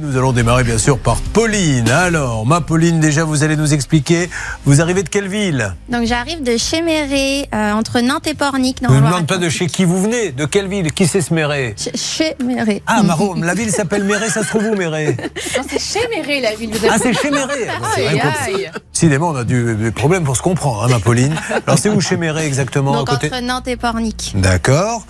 Nous 0.00 0.16
allons 0.16 0.32
démarrer 0.32 0.64
bien 0.64 0.76
sûr 0.76 0.98
par 0.98 1.20
Pauline. 1.20 1.88
Alors, 1.88 2.44
ma 2.46 2.60
Pauline, 2.60 2.98
déjà 2.98 3.22
vous 3.22 3.44
allez 3.44 3.54
nous 3.54 3.74
expliquer, 3.74 4.28
vous 4.64 4.80
arrivez 4.80 5.04
de 5.04 5.08
quelle 5.08 5.28
ville 5.28 5.72
Donc 5.88 6.04
j'arrive 6.06 6.42
de 6.42 6.56
Chéméré, 6.56 7.48
euh, 7.54 7.72
entre 7.72 8.00
Nantes 8.00 8.26
et 8.26 8.34
Pornic. 8.34 8.78
Je 8.82 8.88
ne 8.92 8.96
demande 8.96 9.28
pas 9.28 9.36
de 9.36 9.48
chez 9.48 9.68
qui 9.68 9.84
vous 9.84 10.02
venez, 10.02 10.32
de 10.32 10.46
quelle 10.46 10.66
ville 10.66 10.90
Qui 10.90 11.06
c'est 11.06 11.20
ce 11.20 11.32
Méré 11.32 11.76
Chéméré. 11.94 12.82
Ah, 12.88 13.04
Maro, 13.04 13.36
la 13.36 13.54
ville 13.54 13.70
s'appelle 13.70 14.02
Méré, 14.02 14.28
ça 14.30 14.42
se 14.42 14.48
trouve 14.48 14.64
où 14.64 14.74
Méré 14.74 15.16
Non, 15.56 15.62
c'est 15.68 15.78
Chéméré 15.78 16.40
la 16.40 16.56
ville. 16.56 16.72
Ah, 16.90 16.96
c'est 17.00 17.14
Chéméré. 17.14 17.68
Décidément, 18.92 19.28
on 19.28 19.36
a 19.36 19.44
du, 19.44 19.76
des 19.76 19.92
problèmes 19.92 20.24
pour 20.24 20.36
se 20.36 20.42
comprendre, 20.42 20.82
hein, 20.82 20.88
ma 20.88 20.98
Pauline. 20.98 21.36
Alors, 21.68 21.78
c'est 21.78 21.88
où 21.88 22.00
Chéméré 22.00 22.46
exactement 22.46 22.94
Donc 22.94 23.08
à 23.10 23.12
côté... 23.12 23.28
entre 23.28 23.40
Nantes 23.42 23.68
et 23.68 23.76
Pornic. 23.76 24.32
D'accord. 24.34 25.06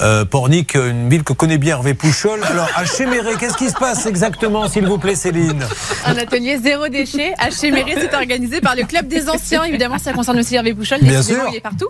Euh, 0.00 0.24
Pornic, 0.24 0.74
une 0.74 1.08
ville 1.08 1.24
que 1.24 1.32
connaît 1.32 1.58
bien 1.58 1.76
Hervé 1.76 1.94
Pouchol. 1.94 2.40
Alors, 2.44 2.68
à 2.76 2.84
Chéméré, 2.84 3.34
qu'est-ce 3.38 3.56
qui 3.56 3.68
se 3.68 3.74
passe 3.74 4.06
exactement, 4.06 4.68
s'il 4.68 4.86
vous 4.86 4.98
plaît, 4.98 5.14
Céline 5.14 5.64
Un 6.04 6.16
atelier 6.16 6.58
zéro 6.62 6.88
déchet 6.88 7.34
à 7.38 7.50
Chéméré, 7.50 7.94
c'est 8.00 8.14
organisé 8.14 8.60
par 8.60 8.74
le 8.76 8.84
Club 8.84 9.08
des 9.08 9.28
Anciens. 9.28 9.64
Évidemment, 9.64 9.98
ça 9.98 10.12
concerne 10.12 10.38
aussi 10.38 10.54
Hervé 10.54 10.74
Pouchol. 10.74 11.00
Bien 11.02 11.22
sûr. 11.22 11.44
Il 11.50 11.56
est 11.56 11.60
partout. 11.60 11.88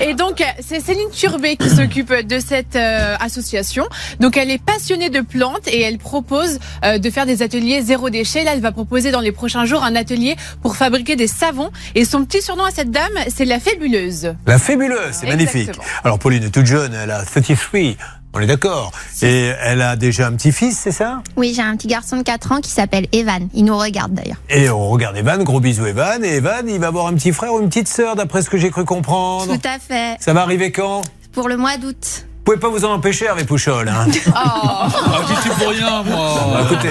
Et 0.00 0.14
donc, 0.14 0.42
c'est 0.66 0.80
Céline 0.80 1.10
Turbet 1.10 1.56
qui 1.56 1.70
s'occupe 1.70 2.12
de 2.12 2.38
cette 2.38 2.76
euh, 2.76 3.16
association. 3.20 3.86
Donc, 4.20 4.36
elle 4.36 4.50
est 4.50 4.62
passionnée 4.62 5.10
de 5.10 5.20
plantes 5.20 5.68
et 5.68 5.82
elle 5.82 5.98
propose 5.98 6.58
euh, 6.84 6.98
de 6.98 7.10
faire 7.10 7.26
des 7.26 7.42
ateliers 7.42 7.82
zéro 7.82 8.10
déchet. 8.10 8.44
Là, 8.44 8.52
elle 8.54 8.60
va 8.60 8.72
proposer 8.72 9.10
dans 9.10 9.20
les 9.20 9.32
prochains 9.32 9.64
jours 9.64 9.82
un 9.84 9.96
atelier 9.96 10.36
pour 10.62 10.76
fabriquer 10.76 11.16
des 11.16 11.26
savons. 11.26 11.70
Et 11.94 12.04
son 12.04 12.24
petit 12.24 12.42
surnom 12.42 12.64
à 12.64 12.70
cette 12.70 12.90
dame, 12.90 13.12
c'est 13.28 13.44
la 13.44 13.60
fabuleuse. 13.60 14.34
La 14.46 14.58
fabuleuse, 14.58 15.12
c'est 15.12 15.26
magnifique. 15.28 15.70
Alors, 16.04 16.18
Pauline 16.18 16.44
est 16.44 16.50
toute 16.50 16.66
jeune, 16.66 16.94
elle 16.94 17.10
a 17.10 17.24
33. 17.40 17.96
On 18.34 18.40
est 18.40 18.46
d'accord. 18.46 18.92
Et 19.22 19.52
elle 19.62 19.80
a 19.80 19.96
déjà 19.96 20.26
un 20.26 20.32
petit-fils, 20.32 20.78
c'est 20.78 20.92
ça? 20.92 21.22
Oui, 21.36 21.54
j'ai 21.56 21.62
un 21.62 21.74
petit 21.76 21.88
garçon 21.88 22.18
de 22.18 22.22
4 22.22 22.52
ans 22.52 22.60
qui 22.60 22.70
s'appelle 22.70 23.06
Evan. 23.12 23.48
Il 23.54 23.64
nous 23.64 23.76
regarde 23.76 24.12
d'ailleurs. 24.12 24.36
Et 24.50 24.68
on 24.68 24.90
regarde 24.90 25.16
Evan, 25.16 25.42
gros 25.42 25.60
bisous 25.60 25.86
Evan. 25.86 26.22
Et 26.22 26.34
Evan, 26.36 26.68
il 26.68 26.78
va 26.78 26.88
avoir 26.88 27.06
un 27.06 27.14
petit 27.14 27.32
frère 27.32 27.54
ou 27.54 27.60
une 27.60 27.68
petite 27.68 27.88
sœur, 27.88 28.16
d'après 28.16 28.42
ce 28.42 28.50
que 28.50 28.58
j'ai 28.58 28.70
cru 28.70 28.84
comprendre? 28.84 29.46
Tout 29.46 29.68
à 29.68 29.78
fait. 29.78 30.18
Ça 30.20 30.34
va 30.34 30.42
arriver 30.42 30.70
quand? 30.72 31.02
Pour 31.32 31.48
le 31.48 31.56
mois 31.56 31.78
d'août. 31.78 32.26
Vous 32.48 32.54
pouvez 32.54 32.66
pas 32.72 32.74
vous 32.74 32.86
en 32.86 32.92
empêcher, 32.94 33.26
Hervé 33.26 33.44
Pouchol. 33.44 33.90
Hein 33.90 34.06
Ah, 34.34 34.88
j'y 35.28 35.36
suis 35.42 35.50
pour 35.50 35.68
rien, 35.68 36.02
moi. 36.02 36.34
Bah, 36.50 36.60
écoutez, 36.64 36.88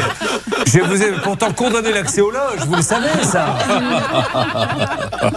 je 0.68 0.80
vous 0.82 1.02
ai 1.02 1.12
pourtant 1.24 1.52
condamné 1.52 1.92
l'accès 1.92 2.22
aux 2.22 2.30
loges, 2.30 2.60
vous 2.68 2.76
le 2.76 2.82
savez, 2.84 3.10
ça. 3.24 3.58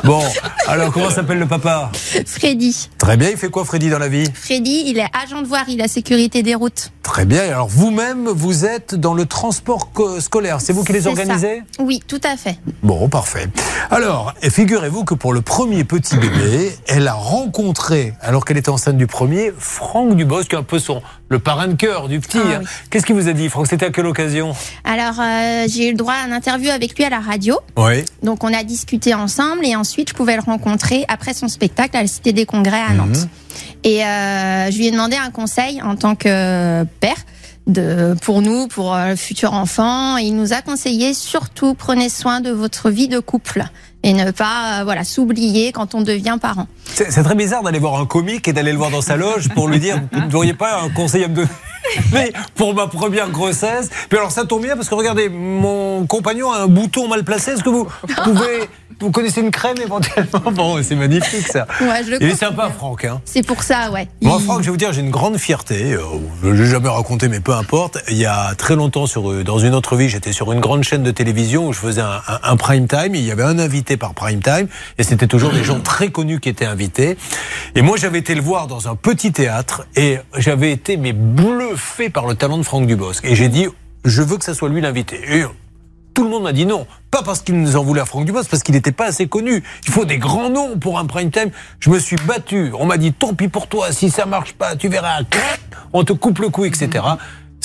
Bon, 0.05 0.21
alors 0.69 0.93
comment 0.93 1.09
s'appelle 1.09 1.39
le 1.39 1.47
papa? 1.47 1.91
Freddy. 2.27 2.91
Très 2.99 3.17
bien, 3.17 3.31
il 3.31 3.39
fait 3.39 3.49
quoi 3.49 3.65
Freddy 3.65 3.89
dans 3.89 3.99
la 3.99 4.09
vie? 4.09 4.25
Freddy, 4.35 4.83
il 4.89 4.99
est 4.99 5.07
agent 5.25 5.41
de 5.41 5.47
voirie, 5.47 5.77
la 5.77 5.89
sécurité 5.89 6.43
des 6.43 6.55
routes. 6.55 6.93
Très 7.03 7.25
bien, 7.25 7.43
alors 7.43 7.69
vous-même, 7.69 8.29
vous 8.29 8.67
êtes 8.67 8.95
dans 8.95 9.15
le 9.15 9.25
transport 9.25 9.91
co- 9.93 10.21
scolaire, 10.21 10.61
c'est 10.61 10.75
vous 10.75 10.85
qui 10.85 10.93
les 10.93 11.07
organisez 11.07 11.63
ça. 11.79 11.83
Oui, 11.83 12.03
tout 12.07 12.21
à 12.25 12.37
fait. 12.37 12.59
Bon, 12.83 13.09
parfait. 13.09 13.49
Alors, 13.91 14.35
et 14.43 14.51
figurez-vous 14.51 15.05
que 15.05 15.15
pour 15.15 15.33
le 15.33 15.41
premier 15.41 15.85
petit 15.85 16.17
bébé, 16.19 16.77
elle 16.89 17.09
a 17.09 17.15
rencontré, 17.15 18.13
alors 18.21 18.45
qu'elle 18.45 18.59
était 18.59 18.69
enceinte 18.69 18.99
du 18.99 19.07
premier, 19.07 19.51
Franck 19.59 20.10
Dubos, 20.15 20.43
qui 20.45 20.55
est 20.55 20.59
un 20.59 20.63
peu 20.63 20.79
son, 20.79 21.03
le 21.29 21.39
parrain 21.39 21.69
de 21.69 21.75
cœur 21.75 22.09
du 22.09 22.21
petit. 22.21 22.39
Ah 22.43 22.47
hein. 22.47 22.59
oui. 22.61 22.67
Qu'est-ce 22.91 23.07
qu'il 23.07 23.15
vous 23.15 23.29
a 23.29 23.33
dit, 23.33 23.49
Franck? 23.49 23.67
C'était 23.67 23.87
à 23.87 23.91
quelle 23.91 24.07
occasion? 24.07 24.55
Alors, 24.85 25.21
euh, 25.21 25.67
j'ai 25.69 25.89
eu 25.89 25.91
le 25.93 25.97
droit 25.97 26.15
à 26.15 26.27
un 26.27 26.33
interview 26.33 26.71
avec 26.71 26.97
lui 26.97 27.05
à 27.05 27.11
la 27.11 27.21
radio. 27.21 27.59
Oui. 27.77 28.05
Donc, 28.23 28.45
on 28.45 28.53
a 28.53 28.63
discuté 28.65 29.15
ensemble 29.15 29.65
et 29.65 29.77
ensuite, 29.77 30.11
je 30.11 30.15
pouvais 30.15 30.37
le 30.37 30.43
rencontrer 30.43 31.05
après 31.09 31.35
son 31.35 31.49
spectacle 31.49 31.97
à 31.97 32.03
la 32.03 32.09
Cité 32.09 32.33
des 32.33 32.47
Congrès 32.47 32.81
à 32.81 32.93
Nantes. 32.95 33.29
Et 33.85 34.05
euh, 34.05 34.71
je 34.71 34.77
lui 34.77 34.87
ai 34.87 34.91
demandé 34.91 35.17
un 35.17 35.31
conseil 35.31 35.81
en 35.83 35.97
tant 35.97 36.15
que 36.15 36.85
père. 37.01 37.17
De, 37.67 38.17
pour 38.23 38.43
nous, 38.43 38.67
pour 38.67 38.95
euh, 38.95 39.11
le 39.11 39.17
futur 39.17 39.53
enfant, 39.53 40.17
il 40.17 40.35
nous 40.35 40.53
a 40.53 40.61
conseillé 40.63 41.15
surtout 41.15 41.75
prenez 41.75 42.09
soin 42.09 42.41
de 42.41 42.51
votre 42.51 42.91
vie 42.91 43.07
de 43.07 43.21
couple 43.21 43.63
et 44.03 44.13
ne 44.13 44.31
pas 44.31 44.81
euh, 44.81 44.85
voilà 44.85 45.05
s'oublier 45.05 45.73
quand 45.73 45.95
on 45.95 46.03
devient 46.03 46.39
parent. 46.41 46.67
C'est 46.87 47.23
très 47.23 47.35
bizarre 47.35 47.63
d'aller 47.63 47.79
voir 47.79 48.01
un 48.01 48.07
comique 48.07 48.49
et 48.49 48.53
d'aller 48.53 48.73
le 48.73 48.79
voir 48.79 48.91
dans 48.91 49.03
sa 49.03 49.17
loge 49.17 49.49
pour 49.51 49.69
lui 49.69 49.79
dire 49.79 50.01
Vous 50.13 50.21
n'auriez 50.29 50.55
pas 50.55 50.81
un 50.83 50.91
conseil 50.91 51.25
à 51.25 51.29
me 51.29 51.35
donner 51.35 51.49
mais 52.13 52.33
pour 52.55 52.75
ma 52.75 52.87
première 52.87 53.31
grossesse. 53.31 53.89
Puis 54.09 54.19
alors 54.19 54.31
ça 54.31 54.45
tombe 54.45 54.63
bien 54.63 54.77
parce 54.77 54.89
que 54.89 54.95
regardez, 54.95 55.29
mon 55.29 56.07
compagnon 56.07 56.53
a 56.53 56.59
un 56.59 56.67
bouton 56.67 57.09
mal 57.09 57.25
placé. 57.25 57.53
Est-ce 57.53 57.65
que 57.65 57.71
vous 57.71 57.89
pouvez. 58.25 58.69
Vous 59.01 59.11
connaissez 59.11 59.41
une 59.41 59.51
crème 59.51 59.77
éventuellement 59.83 60.51
Bon, 60.53 60.83
c'est 60.83 60.95
magnifique 60.95 61.47
ça. 61.49 61.67
Ouais, 61.81 62.03
je 62.05 62.11
le 62.11 62.23
Il 62.23 62.29
est 62.29 62.35
sympa, 62.37 62.71
Franck. 62.71 63.05
Hein. 63.07 63.21
C'est 63.25 63.45
pour 63.47 63.63
ça, 63.63 63.91
ouais. 63.91 64.09
Moi, 64.21 64.37
Il- 64.39 64.45
Franck, 64.45 64.61
je 64.61 64.65
vais 64.67 64.71
vous 64.71 64.77
dire, 64.77 64.93
j'ai 64.93 65.01
une 65.01 65.11
grande 65.11 65.39
fierté. 65.39 65.95
euh, 65.95 66.01
Je 66.43 66.49
ne 66.49 66.53
l'ai 66.53 66.67
jamais 66.67 66.89
raconté, 66.89 67.29
mais 67.29 67.41
peu 67.41 67.55
importe. 67.55 67.99
Il 68.11 68.17
y 68.19 68.27
a 68.27 68.55
très 68.57 68.77
longtemps, 68.77 69.07
sur, 69.07 69.31
euh, 69.31 69.43
dans 69.45 69.59
une 69.59 69.75
autre 69.75 69.97
vie, 69.97 70.09
j'étais 70.09 70.33
sur 70.33 70.53
une 70.53 70.61
grande 70.61 70.85
chaîne 70.85 71.03
de 71.03 71.11
télévision 71.11 71.69
où 71.69 71.73
je 71.73 71.79
faisais 71.79 72.03
un, 72.03 72.21
un- 72.29 72.41
un 72.43 72.57
prime 72.57 72.87
time. 72.87 73.15
Il 73.15 73.25
y 73.25 73.31
avait 73.31 73.43
un 73.43 73.59
invité 73.59 73.97
par 73.97 74.13
prime 74.15 74.41
time. 74.43 74.69
Et 74.99 75.03
c'était 75.03 75.27
toujours 75.27 75.53
des 75.53 75.65
gens 75.65 75.81
très 75.81 76.11
connus 76.11 76.41
qui 76.41 76.49
étaient 76.51 76.67
invités. 76.67 77.17
Et 77.75 77.83
moi, 77.83 77.97
j'avais 77.97 78.19
été 78.19 78.35
le 78.35 78.43
voir 78.43 78.67
dans 78.67 78.89
un 78.89 78.97
petit 78.97 79.33
théâtre. 79.33 79.87
Et 79.97 80.19
j'avais 80.37 80.73
été 80.73 80.97
mais 80.97 81.13
bluffé 81.13 82.11
par 82.11 82.27
le 82.27 82.35
talent 82.35 82.59
de 82.59 82.63
Franck 82.63 82.87
Dubosc. 82.87 83.25
Et 83.25 83.35
j'ai 83.35 83.49
dit, 83.49 83.67
je 84.05 84.23
veux 84.23 84.37
que 84.37 84.45
ça 84.45 84.55
soit 84.55 84.69
lui 84.69 84.81
l'invité. 84.81 85.21
Et 85.29 85.45
tout 86.21 86.27
le 86.27 86.31
monde 86.33 86.43
m'a 86.43 86.53
dit 86.53 86.67
non. 86.67 86.87
Pas 87.11 87.23
parce 87.23 87.41
qu'il 87.41 87.59
nous 87.59 87.77
en 87.77 87.83
voulait 87.83 88.03
à 88.03 88.05
Franck 88.05 88.27
Dubos, 88.27 88.45
parce 88.51 88.63
qu'il 88.63 88.75
n'était 88.75 88.93
pas 88.93 89.07
assez 89.07 89.27
connu. 89.27 89.65
Il 89.87 89.91
faut 89.91 90.05
des 90.05 90.19
grands 90.19 90.51
noms 90.51 90.79
pour 90.79 90.99
un 90.99 91.07
prime 91.07 91.31
time. 91.31 91.51
Je 91.79 91.89
me 91.89 91.99
suis 91.99 92.17
battu. 92.27 92.73
On 92.79 92.85
m'a 92.85 92.99
dit 92.99 93.15
tant 93.15 93.33
pis 93.33 93.49
pour 93.49 93.69
toi, 93.69 93.91
si 93.91 94.11
ça 94.11 94.27
marche 94.27 94.53
pas, 94.53 94.77
tu 94.77 94.89
verras. 94.89 95.21
On 95.95 96.05
te 96.05 96.13
coupe 96.13 96.41
le 96.41 96.51
cou, 96.51 96.67
etc. 96.67 97.03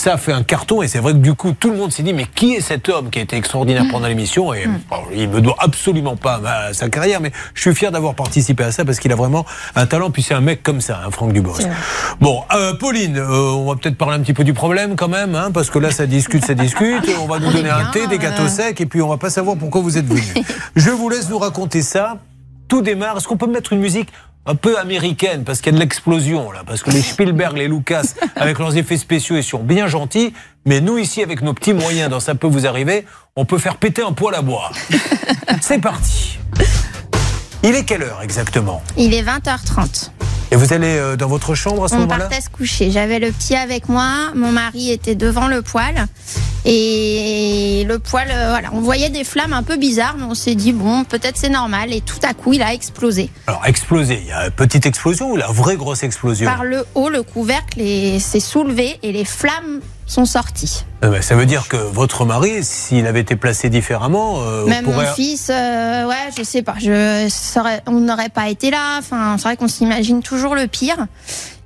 Ça 0.05 0.13
a 0.13 0.17
fait 0.17 0.33
un 0.33 0.43
carton 0.43 0.83
et 0.83 0.87
c'est 0.87 0.99
vrai 0.99 1.13
que 1.13 1.17
du 1.17 1.33
coup 1.33 1.53
tout 1.59 1.71
le 1.71 1.77
monde 1.77 1.91
s'est 1.91 2.03
dit 2.03 2.13
mais 2.13 2.27
qui 2.27 2.53
est 2.53 2.61
cet 2.61 2.89
homme 2.89 3.09
qui 3.09 3.17
a 3.17 3.23
été 3.23 3.37
extraordinaire 3.37 3.85
pendant 3.89 4.05
l'émission 4.07 4.53
et 4.53 4.67
bon, 4.67 4.97
il 5.11 5.27
me 5.27 5.41
doit 5.41 5.55
absolument 5.57 6.15
pas 6.15 6.37
ma- 6.37 6.75
sa 6.75 6.89
carrière 6.89 7.21
mais 7.21 7.31
je 7.55 7.61
suis 7.61 7.73
fier 7.73 7.91
d'avoir 7.91 8.13
participé 8.13 8.65
à 8.65 8.71
ça 8.71 8.85
parce 8.85 8.99
qu'il 8.99 9.11
a 9.11 9.15
vraiment 9.15 9.47
un 9.75 9.87
talent 9.87 10.11
puis 10.11 10.21
c'est 10.21 10.35
un 10.35 10.41
mec 10.41 10.61
comme 10.61 10.79
ça, 10.79 11.01
hein, 11.03 11.09
Franck 11.09 11.33
Dubos. 11.33 11.57
Bon, 12.21 12.43
euh, 12.53 12.75
Pauline, 12.75 13.17
euh, 13.17 13.53
on 13.53 13.65
va 13.67 13.77
peut-être 13.77 13.97
parler 13.97 14.17
un 14.17 14.19
petit 14.19 14.35
peu 14.35 14.43
du 14.43 14.53
problème 14.53 14.95
quand 14.95 15.07
même 15.07 15.33
hein, 15.33 15.49
parce 15.51 15.71
que 15.71 15.79
là 15.79 15.89
ça 15.89 16.05
discute, 16.05 16.45
ça 16.45 16.53
discute. 16.53 17.09
On 17.19 17.25
va 17.25 17.39
nous 17.39 17.51
donner 17.51 17.71
un 17.71 17.85
thé, 17.85 18.05
des 18.05 18.19
gâteaux 18.19 18.47
secs 18.47 18.79
et 18.79 18.85
puis 18.85 19.01
on 19.01 19.07
va 19.07 19.17
pas 19.17 19.31
savoir 19.31 19.57
pourquoi 19.57 19.81
vous 19.81 19.97
êtes 19.97 20.05
venu. 20.05 20.21
je 20.75 20.91
vous 20.91 21.09
laisse 21.09 21.29
nous 21.31 21.39
raconter 21.39 21.81
ça. 21.81 22.17
Tout 22.67 22.83
démarre. 22.83 23.17
Est-ce 23.17 23.27
qu'on 23.27 23.37
peut 23.37 23.47
mettre 23.47 23.73
une 23.73 23.79
musique 23.79 24.09
un 24.45 24.55
peu 24.55 24.77
américaine 24.77 25.43
parce 25.43 25.59
qu'il 25.61 25.71
y 25.71 25.75
a 25.75 25.77
de 25.77 25.81
l'explosion 25.81 26.51
là, 26.51 26.63
parce 26.65 26.83
que 26.83 26.91
les 26.91 27.01
Spielberg, 27.11 27.57
les 27.57 27.67
Lucas, 27.67 28.03
avec 28.35 28.59
leurs 28.59 28.77
effets 28.77 28.97
spéciaux, 28.97 29.35
ils 29.37 29.43
sont 29.43 29.63
bien 29.63 29.87
gentils, 29.87 30.33
mais 30.65 30.81
nous 30.81 30.97
ici, 30.97 31.21
avec 31.23 31.41
nos 31.41 31.53
petits 31.53 31.73
moyens, 31.73 32.09
dans 32.09 32.19
ça 32.19 32.35
peut 32.35 32.47
vous 32.47 32.65
arriver, 32.67 33.05
on 33.35 33.45
peut 33.45 33.57
faire 33.57 33.77
péter 33.77 34.01
un 34.03 34.13
poêle 34.13 34.35
à 34.35 34.41
bois. 34.41 34.71
C'est 35.61 35.79
parti. 35.79 36.37
Il 37.63 37.73
est 37.75 37.83
quelle 37.85 38.03
heure 38.03 38.21
exactement? 38.21 38.83
Il 38.97 39.13
est 39.13 39.23
20h30. 39.23 40.11
Et 40.51 40.55
vous 40.55 40.73
allez 40.73 40.95
euh, 40.97 41.15
dans 41.15 41.27
votre 41.27 41.55
chambre 41.55 41.85
à 41.85 41.87
ce 41.87 41.95
On 41.95 41.99
moment-là? 42.01 42.25
partait 42.25 42.41
se 42.41 42.49
coucher. 42.49 42.91
J'avais 42.91 43.17
le 43.17 43.31
petit 43.31 43.55
avec 43.55 43.89
moi. 43.89 44.31
Mon 44.35 44.51
mari 44.51 44.91
était 44.91 45.15
devant 45.15 45.47
le 45.47 45.63
poêle. 45.63 46.05
Et 46.67 47.85
le 47.87 47.99
poêle, 47.99 48.29
euh, 48.31 48.49
voilà, 48.49 48.69
on 48.73 48.81
voyait 48.81 49.09
des 49.09 49.23
flammes 49.23 49.53
un 49.53 49.61
peu 49.63 49.77
bizarres, 49.77 50.15
mais 50.17 50.25
on 50.25 50.33
s'est 50.33 50.55
dit, 50.55 50.73
bon, 50.73 51.03
peut-être 51.03 51.37
c'est 51.37 51.49
normal. 51.49 51.93
Et 51.93 52.01
tout 52.01 52.19
à 52.23 52.33
coup, 52.33 52.53
il 52.53 52.61
a 52.63 52.73
explosé. 52.73 53.29
Alors 53.47 53.65
explosé, 53.65 54.19
il 54.21 54.27
y 54.27 54.31
a 54.31 54.45
une 54.45 54.51
petite 54.51 54.85
explosion 54.87 55.31
ou 55.31 55.35
la 55.35 55.47
vraie 55.47 55.75
grosse 55.77 56.01
explosion 56.03 56.45
Par 56.47 56.63
le 56.63 56.83
haut, 56.95 57.09
le 57.09 57.21
couvercle 57.23 57.79
est- 57.81 58.19
s'est 58.19 58.39
soulevé 58.39 58.97
et 59.03 59.11
les 59.11 59.25
flammes 59.25 59.79
sont 60.07 60.25
sorties. 60.25 60.85
Euh, 61.03 61.09
ben, 61.11 61.21
Ça 61.21 61.35
veut 61.35 61.45
dire 61.45 61.67
que 61.67 61.77
votre 61.77 62.25
mari, 62.25 62.63
s'il 62.63 63.05
avait 63.05 63.21
été 63.21 63.35
placé 63.35 63.69
différemment, 63.69 64.41
euh, 64.41 64.65
Même 64.65 64.85
pourrait... 64.85 65.05
mon 65.05 65.13
fils, 65.13 65.49
euh, 65.51 66.07
ouais, 66.07 66.29
je 66.37 66.43
sais 66.43 66.61
pas, 66.63 66.75
je 66.79 67.27
on 67.87 67.99
n'aurait 67.99 68.29
pas 68.29 68.49
été 68.49 68.71
là. 68.71 68.97
Enfin, 68.97 69.35
c'est 69.37 69.43
vrai 69.43 69.57
qu'on 69.57 69.67
s'imagine 69.67 70.21
toujours 70.23 70.55
le 70.55 70.65
pire. 70.67 71.05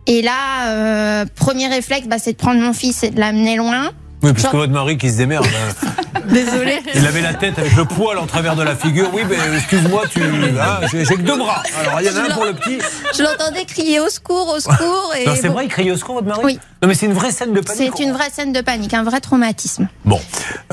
Et 0.08 0.22
là, 0.22 0.68
euh, 0.68 1.26
premier 1.36 1.68
réflexe, 1.68 2.08
bah, 2.08 2.18
c'est 2.20 2.32
de 2.34 2.38
prendre 2.38 2.60
mon 2.62 2.74
fils 2.74 3.04
et 3.04 3.12
de 3.12 3.20
l'amener 3.20 3.56
loin. 3.56 3.92
Oui, 4.22 4.32
parce 4.34 4.44
Genre- 4.44 4.52
que 4.52 4.58
votre 4.58 4.74
mari 4.74 4.98
qui 4.98 5.10
se 5.10 5.18
démerde. 5.18 5.46
hein. 5.46 5.88
Désolée. 6.26 6.80
Il 6.94 7.08
avait 7.08 7.22
la 7.22 7.34
tête 7.34 7.58
avec 7.58 7.76
le 7.76 7.86
poil 7.86 8.18
en 8.18 8.26
travers 8.28 8.56
de 8.56 8.62
la 8.64 8.76
figure. 8.76 9.10
Oui, 9.14 9.22
mais 9.28 9.38
excuse-moi, 9.58 10.04
tu, 10.12 10.22
hein, 10.22 10.80
j'ai 10.92 11.04
que 11.16 11.22
deux 11.22 11.38
bras. 11.38 11.64
Alors 11.80 12.02
il 12.02 12.08
y 12.08 12.10
en 12.10 12.16
a 12.18 12.26
un 12.26 12.34
pour 12.36 12.46
le 12.46 12.54
petit. 12.54 12.78
Je 13.18 13.24
l'entendais 13.24 13.66
crier 13.66 14.00
au 14.00 14.10
secours, 14.10 14.54
au 14.56 14.60
secours. 14.60 15.14
Et 15.20 15.26
Non, 15.26 15.34
c'est 15.36 15.48
bon, 15.48 15.54
vrai, 15.56 15.66
il 15.66 15.70
crie 15.70 15.90
au 15.92 15.98
secours, 15.98 16.16
votre 16.16 16.28
mari 16.28 16.42
Oui. 16.44 16.60
Non, 16.82 16.88
mais 16.88 16.94
c'est 16.94 17.08
une 17.08 17.14
vraie 17.14 17.32
scène 17.32 17.54
de 17.54 17.62
panique. 17.62 17.94
C'est 17.98 18.04
une 18.04 18.12
vraie 18.12 18.30
scène 18.32 18.52
de 18.54 18.62
panique, 18.62 18.94
un 18.94 19.04
vrai 19.04 19.20
traumatisme. 19.22 19.88
Bon. 20.06 20.20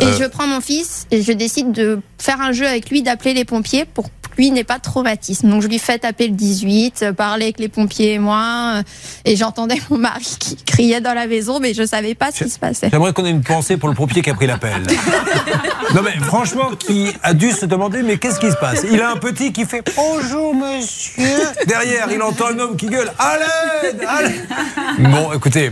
Et 0.01 0.05
Euh, 0.05 0.19
je 0.19 0.25
prends 0.25 0.47
mon 0.47 0.61
fils 0.61 1.07
et 1.11 1.23
je 1.23 1.33
décide 1.33 1.73
de 1.73 2.01
faire 2.19 2.41
un 2.41 2.53
jeu 2.53 2.67
avec 2.67 2.91
lui, 2.91 3.03
d'appeler 3.03 3.33
les 3.33 3.45
pompiers 3.45 3.85
pour 3.87 4.11
lui 4.37 4.51
n'ait 4.51 4.65
pas 4.65 4.77
de 4.79 4.83
traumatisme. 4.83 5.49
Donc 5.51 5.63
je 5.63 5.69
lui 5.69 5.79
fais 5.79 5.99
taper 5.99 6.29
le 6.29 6.35
18, 6.35 7.01
euh, 7.03 7.13
parler 7.13 7.45
avec 7.47 7.59
les 7.59 7.69
pompiers 7.69 8.15
et 8.15 8.19
moi. 8.19 8.75
euh, 8.77 8.83
Et 9.25 9.37
j'entendais 9.37 9.77
mon 9.91 9.99
mari 9.99 10.37
qui 10.39 10.57
criait 10.57 11.01
dans 11.01 11.15
la 11.15 11.27
maison, 11.27 11.59
mais 11.61 11.75
je 11.75 11.85
savais 11.87 12.15
pas 12.15 12.31
ce 12.33 12.45
qui 12.45 12.51
se 12.51 12.59
passait. 12.59 12.89
J'aimerais 12.91 13.13
qu'on 13.13 13.25
ait 13.25 13.31
une 13.31 13.43
pensée 13.43 13.77
pour 13.77 13.89
le 13.89 13.95
pompier 13.95 14.23
qui 14.23 14.31
a 14.31 14.35
pris 14.35 14.47
l'appel. 14.47 14.83
Non 15.97 16.03
mais 16.03 16.13
franchement, 16.27 16.73
qui 16.79 17.09
a 17.23 17.33
dû 17.33 17.53
se 17.53 17.65
demander 17.65 18.03
mais 18.03 18.19
qu'est-ce 18.19 18.39
qui 18.39 18.51
se 18.51 18.57
passe? 18.57 18.85
Il 18.93 19.01
a 19.01 19.13
un 19.13 19.17
petit 19.17 19.51
qui 19.51 19.65
fait 19.65 19.83
bonjour 19.97 20.55
monsieur. 20.55 21.25
Derrière, 21.67 22.09
il 22.13 22.21
entend 22.21 22.49
un 22.49 22.59
homme 22.59 22.77
qui 22.77 22.85
gueule 22.85 23.11
à 23.19 23.39
l'aide, 23.39 24.07
à 24.07 24.23
l'aide. 24.23 25.11
Bon, 25.11 25.33
écoutez, 25.33 25.71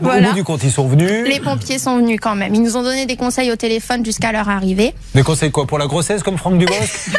au 0.00 0.04
bout 0.04 0.32
du 0.32 0.44
compte, 0.44 0.62
ils 0.62 0.70
sont 0.70 0.86
venus. 0.86 1.26
Les 1.26 1.40
pompiers 1.40 1.80
sont 1.80 1.96
venus 1.96 2.20
quand 2.22 2.36
même. 2.36 2.54
Ils 2.54 2.62
nous 2.62 2.76
ont 2.76 2.84
donné 2.84 3.04
des 3.06 3.16
conseils 3.16 3.50
au 3.50 3.56
téléphone 3.56 4.04
jusqu'à 4.04 4.30
leur 4.30 4.48
arrivée. 4.48 4.94
Des 5.12 5.24
conseils 5.24 5.50
quoi 5.50 5.66
Pour 5.66 5.78
la 5.78 5.88
grossesse, 5.88 6.22
comme 6.22 6.38
Franck 6.38 6.56
Dubosc? 6.58 7.10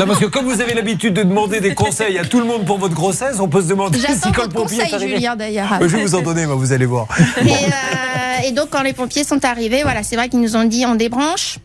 Non, 0.00 0.06
parce 0.06 0.18
que 0.18 0.26
comme 0.26 0.46
vous 0.46 0.60
avez 0.60 0.74
l'habitude 0.74 1.14
de 1.14 1.22
demander 1.22 1.60
des 1.60 1.74
conseils 1.74 2.18
à 2.18 2.24
tout 2.24 2.40
le 2.40 2.46
monde 2.46 2.64
pour 2.64 2.78
votre 2.78 2.94
grossesse, 2.94 3.38
on 3.40 3.48
peut 3.48 3.62
se 3.62 3.68
demander 3.68 3.98
si 3.98 4.32
quand 4.32 4.44
le 4.44 4.48
pompier 4.48 4.78
est 4.78 4.82
conseil, 4.84 4.94
arrivé. 4.94 5.14
Julien, 5.16 5.36
d'ailleurs. 5.36 5.78
Je 5.80 5.86
vais 5.86 6.02
vous 6.02 6.14
en 6.14 6.22
donner, 6.22 6.46
vous 6.46 6.72
allez 6.72 6.86
voir. 6.86 7.06
Et, 7.42 7.50
euh, 7.50 8.48
et 8.48 8.52
donc, 8.52 8.70
quand 8.70 8.82
les 8.82 8.92
pompiers 8.94 9.24
sont 9.24 9.44
arrivés, 9.44 9.82
voilà, 9.82 10.02
c'est 10.02 10.16
vrai 10.16 10.28
qu'ils 10.28 10.40
nous 10.40 10.56
ont 10.56 10.64
dit 10.64 10.84
on 10.86 10.94
débranche, 10.94 11.58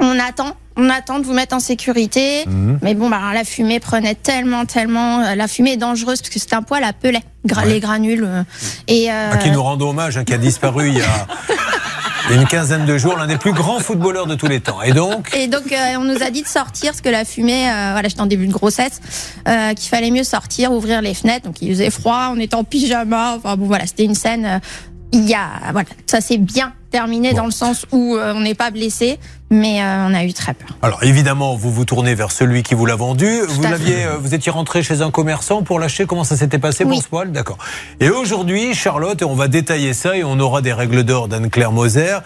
on 0.00 0.18
attend, 0.18 0.56
on 0.76 0.88
attend 0.90 1.18
de 1.18 1.24
vous 1.24 1.32
mettre 1.32 1.54
en 1.56 1.60
sécurité. 1.60 2.44
Mhm. 2.46 2.78
Mais 2.82 2.94
bon, 2.94 3.08
bah, 3.10 3.20
la 3.34 3.44
fumée 3.44 3.80
prenait 3.80 4.14
tellement, 4.14 4.64
tellement. 4.66 5.20
euh, 5.20 5.34
La 5.34 5.48
fumée 5.48 5.72
est 5.72 5.76
dangereuse 5.76 6.20
parce 6.20 6.30
que 6.30 6.38
c'est 6.38 6.52
un 6.54 6.62
poil 6.62 6.84
à 6.84 6.92
pelet, 6.92 7.22
gra- 7.46 7.64
Ouais. 7.64 7.68
les 7.74 7.80
granules. 7.80 8.24
euh, 8.24 8.42
et 8.86 9.10
euh, 9.10 9.32
À 9.32 9.36
qui 9.38 9.50
nous 9.50 9.62
rendons 9.62 9.90
hommage, 9.90 10.16
hein, 10.16 10.24
qui 10.24 10.34
a 10.34 10.38
disparu 10.38 10.88
il 10.88 10.98
y 10.98 11.02
a 11.02 11.26
une 12.30 12.44
quinzaine 12.46 12.84
de 12.84 12.98
jours, 12.98 13.16
l'un 13.16 13.26
des 13.26 13.38
plus 13.38 13.52
grands 13.52 13.80
footballeurs 13.80 14.26
de 14.26 14.34
tous 14.34 14.46
les 14.48 14.60
temps. 14.60 14.82
Et 14.82 14.92
donc 14.92 15.34
Et 15.34 15.46
donc, 15.48 15.72
euh, 15.72 15.96
on 15.98 16.04
nous 16.04 16.22
a 16.22 16.30
dit 16.30 16.42
de 16.42 16.46
sortir 16.48 16.90
parce 16.90 17.00
que 17.00 17.08
la 17.08 17.24
fumée, 17.24 17.68
euh, 17.70 17.90
voilà, 17.92 18.08
j'étais 18.08 18.20
en 18.20 18.26
début 18.26 18.46
de 18.46 18.52
grossesse, 18.52 19.00
euh, 19.48 19.72
qu'il 19.74 19.88
fallait 19.88 20.10
mieux 20.10 20.24
sortir, 20.24 20.70
ouvrir 20.72 21.00
les 21.02 21.14
fenêtres. 21.14 21.46
Donc, 21.46 21.60
il 21.62 21.70
faisait 21.70 21.90
froid, 21.90 22.30
on 22.34 22.38
était 22.38 22.54
en 22.54 22.64
pyjama. 22.64 23.34
Enfin, 23.38 23.56
bon, 23.56 23.66
voilà, 23.66 23.86
c'était 23.86 24.04
une 24.04 24.14
scène. 24.14 24.44
euh, 24.44 24.58
il 25.10 25.24
y 25.26 25.32
a, 25.34 25.72
voilà, 25.72 25.88
ça 26.06 26.20
s'est 26.20 26.36
bien 26.36 26.74
terminé 26.90 27.32
dans 27.34 27.44
le 27.44 27.50
sens 27.50 27.86
où 27.92 28.16
euh, 28.16 28.32
on 28.34 28.40
n'est 28.40 28.54
pas 28.54 28.70
blessé, 28.70 29.18
mais 29.50 29.82
euh, 29.82 30.06
on 30.08 30.14
a 30.14 30.24
eu 30.24 30.32
très 30.32 30.54
peur. 30.54 30.68
Alors 30.82 31.02
évidemment, 31.02 31.56
vous 31.56 31.72
vous 31.72 31.84
tournez 31.84 32.14
vers 32.14 32.32
celui 32.32 32.62
qui 32.62 32.74
vous 32.74 32.86
l'a 32.86 32.96
vendu. 32.96 33.40
Vous 33.48 33.62
l'aviez, 33.62 34.04
euh, 34.04 34.16
vous 34.18 34.34
étiez 34.34 34.50
rentré 34.50 34.82
chez 34.82 35.02
un 35.02 35.10
commerçant 35.10 35.62
pour 35.62 35.78
l'acheter. 35.78 36.06
Comment 36.06 36.24
ça 36.24 36.36
s'était 36.36 36.58
passé 36.58 36.84
Oui. 36.84 36.94
pour 36.94 37.02
ce 37.02 37.08
poil? 37.08 37.32
D'accord. 37.32 37.58
Et 38.00 38.08
aujourd'hui, 38.10 38.74
Charlotte, 38.74 39.20
et 39.20 39.24
on 39.24 39.34
va 39.34 39.48
détailler 39.48 39.92
ça 39.94 40.16
et 40.16 40.24
on 40.24 40.38
aura 40.40 40.62
des 40.62 40.72
règles 40.72 41.04
d'or 41.04 41.28
d'Anne-Claire 41.28 41.72
Moser. 41.72 42.18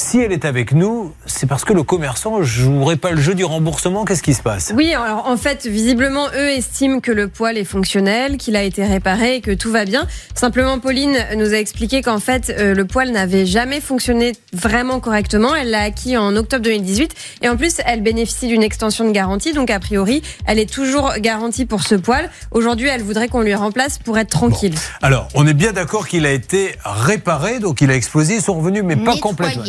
Si 0.00 0.20
elle 0.20 0.30
est 0.30 0.44
avec 0.44 0.72
nous, 0.72 1.12
c'est 1.26 1.48
parce 1.48 1.64
que 1.64 1.72
le 1.72 1.82
commerçant 1.82 2.40
jouerait 2.44 2.96
pas 2.96 3.10
le 3.10 3.20
jeu 3.20 3.34
du 3.34 3.44
remboursement. 3.44 4.04
Qu'est-ce 4.04 4.22
qui 4.22 4.32
se 4.32 4.42
passe? 4.42 4.72
Oui, 4.76 4.94
alors 4.94 5.26
en 5.26 5.36
fait, 5.36 5.66
visiblement, 5.66 6.28
eux 6.36 6.50
estiment 6.50 7.00
que 7.00 7.10
le 7.10 7.26
poil 7.26 7.58
est 7.58 7.64
fonctionnel, 7.64 8.36
qu'il 8.36 8.54
a 8.54 8.62
été 8.62 8.84
réparé 8.84 9.34
et 9.34 9.40
que 9.40 9.50
tout 9.50 9.72
va 9.72 9.84
bien. 9.84 10.06
Simplement, 10.36 10.78
Pauline 10.78 11.18
nous 11.36 11.52
a 11.52 11.56
expliqué 11.56 12.00
qu'en 12.00 12.20
fait, 12.20 12.54
euh, 12.56 12.74
le 12.74 12.84
poil 12.84 13.10
n'avait 13.10 13.44
jamais 13.44 13.80
fonctionné 13.80 14.34
vraiment 14.52 15.00
correctement. 15.00 15.52
Elle 15.56 15.70
l'a 15.70 15.82
acquis 15.82 16.16
en 16.16 16.36
octobre 16.36 16.62
2018 16.62 17.14
et 17.42 17.48
en 17.48 17.56
plus, 17.56 17.80
elle 17.84 18.00
bénéficie 18.00 18.46
d'une 18.46 18.62
extension 18.62 19.04
de 19.04 19.10
garantie. 19.10 19.52
Donc, 19.52 19.68
a 19.68 19.80
priori, 19.80 20.22
elle 20.46 20.60
est 20.60 20.72
toujours 20.72 21.14
garantie 21.18 21.66
pour 21.66 21.82
ce 21.82 21.96
poil. 21.96 22.30
Aujourd'hui, 22.52 22.86
elle 22.86 23.02
voudrait 23.02 23.26
qu'on 23.26 23.42
lui 23.42 23.54
remplace 23.56 23.98
pour 23.98 24.16
être 24.16 24.30
tranquille. 24.30 24.76
Alors, 25.02 25.26
on 25.34 25.44
est 25.44 25.54
bien 25.54 25.72
d'accord 25.72 26.06
qu'il 26.06 26.24
a 26.24 26.30
été 26.30 26.76
réparé, 26.84 27.58
donc 27.58 27.80
il 27.80 27.90
a 27.90 27.96
explosé, 27.96 28.36
ils 28.36 28.42
sont 28.42 28.54
revenus, 28.54 28.84
mais 28.84 28.94
pas 28.94 29.16
complètement. 29.16 29.64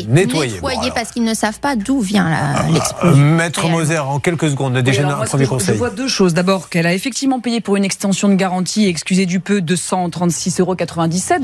Bon, 0.62 0.68
alors, 0.68 0.94
parce 0.94 1.12
qu'ils 1.12 1.24
ne 1.24 1.33
savent 1.33 1.60
pas 1.60 1.75
d'où 1.75 2.00
vient 2.01 2.30
la- 2.30 2.62
euh, 2.62 2.74
l'explosion. 2.74 3.18
Maître 3.18 3.66
euh, 3.66 3.69
Moser, 3.69 4.00
en 4.00 4.19
quelques 4.19 4.50
secondes, 4.50 4.75
Oui, 4.75 4.83
déjà 4.83 5.06
alors 5.06 5.21
un 5.21 5.25
premier 5.25 5.45
conseil. 5.48 5.74
Je 5.75 5.80
vois 5.80 5.89
deux 5.89 6.07
choses. 6.07 6.33
D'abord, 6.33 6.69
qu'elle 6.69 6.86
a 6.88 6.94
effectivement 6.94 7.39
payé 7.39 7.62
pour 7.62 7.75
une 7.75 7.83
extension 7.86 8.30
de 8.30 8.36
garantie, 8.36 8.88
excusez 8.88 9.25
du 9.25 9.39
peu, 9.39 9.62
236,97 9.62 10.62
euros. 10.62 10.75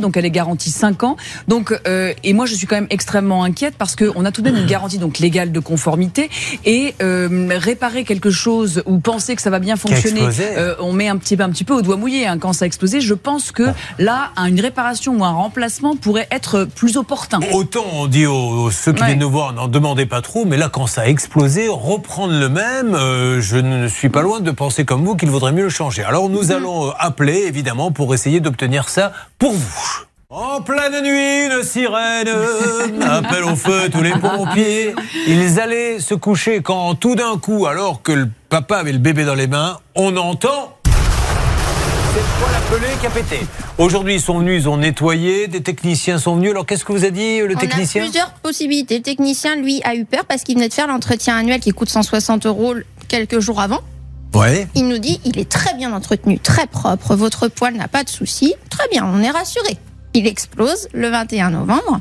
Donc, 0.02 0.18
elle 0.18 0.26
est 0.26 0.32
garantie 0.32 0.72
5 0.72 1.04
ans. 1.04 1.16
Donc, 1.48 1.78
euh, 1.88 2.14
et 2.24 2.34
moi, 2.34 2.46
je 2.46 2.56
suis 2.56 2.68
quand 2.68 2.76
même 2.76 2.88
extrêmement 2.90 3.44
inquiète 3.44 3.76
parce 3.78 3.96
qu'on 3.96 4.26
a 4.26 4.32
tout 4.32 4.42
de 4.42 4.50
même 4.50 4.62
une 4.62 4.68
garantie 4.68 4.98
donc 4.98 5.20
légale 5.20 5.52
de 5.52 5.60
conformité 5.60 6.30
et 6.66 6.96
euh, 7.02 7.50
réparer 7.58 8.04
quelque 8.04 8.30
chose 8.30 8.84
ou 8.86 9.00
penser 9.00 9.36
que 9.36 9.42
ça 9.42 9.50
va 9.50 9.60
bien 9.60 9.76
a 9.76 9.78
fonctionner, 9.78 10.22
euh, 10.58 10.76
on 10.80 10.94
met 10.94 11.08
un 11.08 11.18
petit 11.18 11.36
peu, 11.38 11.44
un 11.44 11.50
petit 11.50 11.64
peu 11.64 11.74
au 11.74 11.82
doigt 11.82 11.98
mouillé 11.98 12.28
hein, 12.28 12.38
quand 12.38 12.54
ça 12.54 12.66
a 12.66 12.68
explosé. 12.68 13.02
Je 13.02 13.14
pense 13.14 13.52
que 13.52 13.64
là, 14.00 14.32
une 14.38 14.60
réparation 14.60 15.18
ou 15.18 15.24
un 15.26 15.32
remplacement 15.32 15.96
pourrait 15.96 16.28
être 16.32 16.66
plus 16.76 16.98
opportun. 16.98 17.40
Autant 17.54 17.86
on 17.94 18.08
dit 18.08 18.26
aux, 18.26 18.65
ceux 18.72 18.94
qui 18.94 19.02
Ouais. 19.02 19.08
viennent 19.08 19.20
nous 19.20 19.30
voir, 19.30 19.54
n'en 19.54 19.68
demandez 19.68 20.06
pas 20.06 20.22
trop, 20.22 20.46
mais 20.46 20.58
là 20.58 20.70
quand 20.70 20.88
ça 20.88 21.02
a 21.02 21.06
explosé, 21.06 21.68
reprendre 21.70 22.34
le 22.34 22.50
même, 22.50 22.94
euh, 22.96 23.42
je 23.42 23.58
ne 23.58 23.88
suis 23.88 24.10
pas 24.10 24.22
loin 24.22 24.40
de 24.40 24.52
penser 24.52 24.86
comme 24.86 25.04
vous 25.06 25.16
qu'il 25.16 25.30
vaudrait 25.30 25.52
mieux 25.52 25.64
le 25.64 25.70
changer. 25.70 26.04
Alors 26.04 26.30
nous 26.30 26.52
allons 26.52 26.88
euh, 26.88 26.92
appeler 27.00 27.44
évidemment 27.48 27.92
pour 27.92 28.14
essayer 28.14 28.40
d'obtenir 28.40 28.90
ça 28.90 29.12
pour 29.40 29.52
vous. 29.54 30.06
En 30.32 30.60
pleine 30.62 31.02
nuit, 31.04 31.46
une 31.56 31.64
sirène 31.64 32.28
appelle 33.10 33.44
au 33.46 33.56
feu 33.56 33.90
tous 33.92 34.02
les 34.02 34.12
pompiers. 34.12 34.94
Ils 35.28 35.60
allaient 35.60 36.00
se 36.00 36.14
coucher 36.16 36.62
quand 36.62 36.96
tout 36.96 37.16
d'un 37.16 37.38
coup, 37.38 37.68
alors 37.68 38.02
que 38.02 38.12
le 38.12 38.30
papa 38.50 38.78
avait 38.78 38.92
le 38.92 38.98
bébé 38.98 39.24
dans 39.24 39.36
les 39.36 39.48
mains, 39.48 39.78
on 39.94 40.18
entend 40.18 40.76
c'est 42.16 42.22
le 42.22 42.28
poil 42.40 42.56
appelé 42.56 43.00
qui 43.00 43.08
a 43.08 43.10
pété. 43.10 43.46
Aujourd'hui, 43.78 44.16
ils 44.16 44.22
sont 44.22 44.40
venus, 44.40 44.64
ils 44.64 44.70
ont 44.70 44.78
nettoyé, 44.78 45.48
des 45.48 45.62
techniciens 45.62 46.18
sont 46.18 46.36
venus. 46.36 46.52
Alors, 46.52 46.66
qu'est-ce 46.66 46.86
que 46.86 46.94
vous 46.94 47.04
a 47.04 47.10
dit 47.10 47.40
le 47.40 47.56
On 47.56 47.60
technicien 47.60 48.02
a 48.02 48.06
plusieurs 48.06 48.34
possibilités. 48.36 48.98
Le 48.98 49.04
technicien, 49.04 49.58
lui, 49.58 49.82
a 49.84 49.96
eu 49.96 50.06
peur 50.06 50.24
parce 50.26 50.44
qu'il 50.44 50.56
venait 50.56 50.70
de 50.70 50.74
faire 50.74 50.88
l'entretien 50.88 51.36
annuel 51.36 51.60
qui 51.60 51.72
coûte 51.72 51.90
160 51.90 52.46
euros 52.46 52.76
quelques 53.10 53.40
jours 53.40 53.60
avant. 53.60 53.82
Ouais. 54.34 54.68
Il 54.76 54.88
nous 54.88 54.98
dit, 54.98 55.20
il 55.26 55.38
est 55.40 55.50
très 55.50 55.74
bien 55.74 55.92
entretenu, 55.92 56.40
très 56.40 56.68
propre, 56.68 57.16
votre 57.16 57.50
poil 57.50 57.74
n'a 57.74 57.90
pas 57.90 58.04
de 58.04 58.10
souci. 58.10 58.54
Très 58.70 58.88
bien, 58.90 59.06
on 59.06 59.22
est 59.22 59.32
rassuré. 59.32 59.78
Il 60.14 60.26
explose 60.26 60.88
le 60.94 61.10
21 61.10 61.50
novembre. 61.50 62.00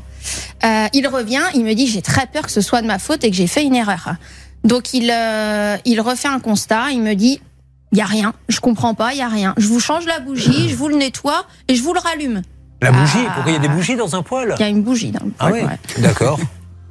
Euh, 0.63 0.87
il 0.93 1.07
revient, 1.07 1.43
il 1.55 1.65
me 1.65 1.73
dit, 1.73 1.87
j'ai 1.87 2.01
très 2.01 2.25
peur 2.27 2.43
que 2.43 2.51
ce 2.51 2.61
soit 2.61 2.81
de 2.81 2.87
ma 2.87 2.99
faute 2.99 3.25
et 3.25 3.29
que 3.29 3.35
j'ai 3.35 3.47
fait 3.47 3.63
une 3.63 3.75
erreur. 3.75 4.15
Donc 4.63 4.93
il, 4.93 5.11
euh, 5.11 5.75
il 5.83 5.99
refait 5.99 6.29
un 6.29 6.39
constat, 6.39 6.91
il 6.91 7.01
me 7.01 7.15
dit, 7.15 7.41
il 7.91 7.97
y 7.97 8.01
a 8.01 8.05
rien, 8.05 8.33
je 8.49 8.59
comprends 8.59 8.93
pas, 8.93 9.13
il 9.13 9.19
y 9.19 9.21
a 9.21 9.27
rien. 9.29 9.53
Je 9.57 9.67
vous 9.67 9.79
change 9.79 10.05
la 10.05 10.19
bougie, 10.19 10.69
je 10.69 10.75
vous 10.75 10.87
le 10.89 10.95
nettoie 10.97 11.45
et 11.67 11.75
je 11.75 11.83
vous 11.83 11.93
le 11.93 11.99
rallume. 11.99 12.41
La 12.81 12.91
bougie 12.91 13.19
Ah. 13.27 13.31
Pourquoi 13.35 13.51
il 13.51 13.55
y 13.55 13.57
a 13.57 13.61
des 13.61 13.69
bougies 13.69 13.95
dans 13.95 14.15
un 14.15 14.21
poil 14.21 14.53
Il 14.57 14.61
y 14.61 14.65
a 14.65 14.69
une 14.69 14.83
bougie 14.83 15.11
dans 15.11 15.25
le 15.25 15.31
Ah 15.39 15.47
poil. 15.47 15.61
oui 15.63 15.67
ouais. 15.69 16.01
D'accord. 16.01 16.39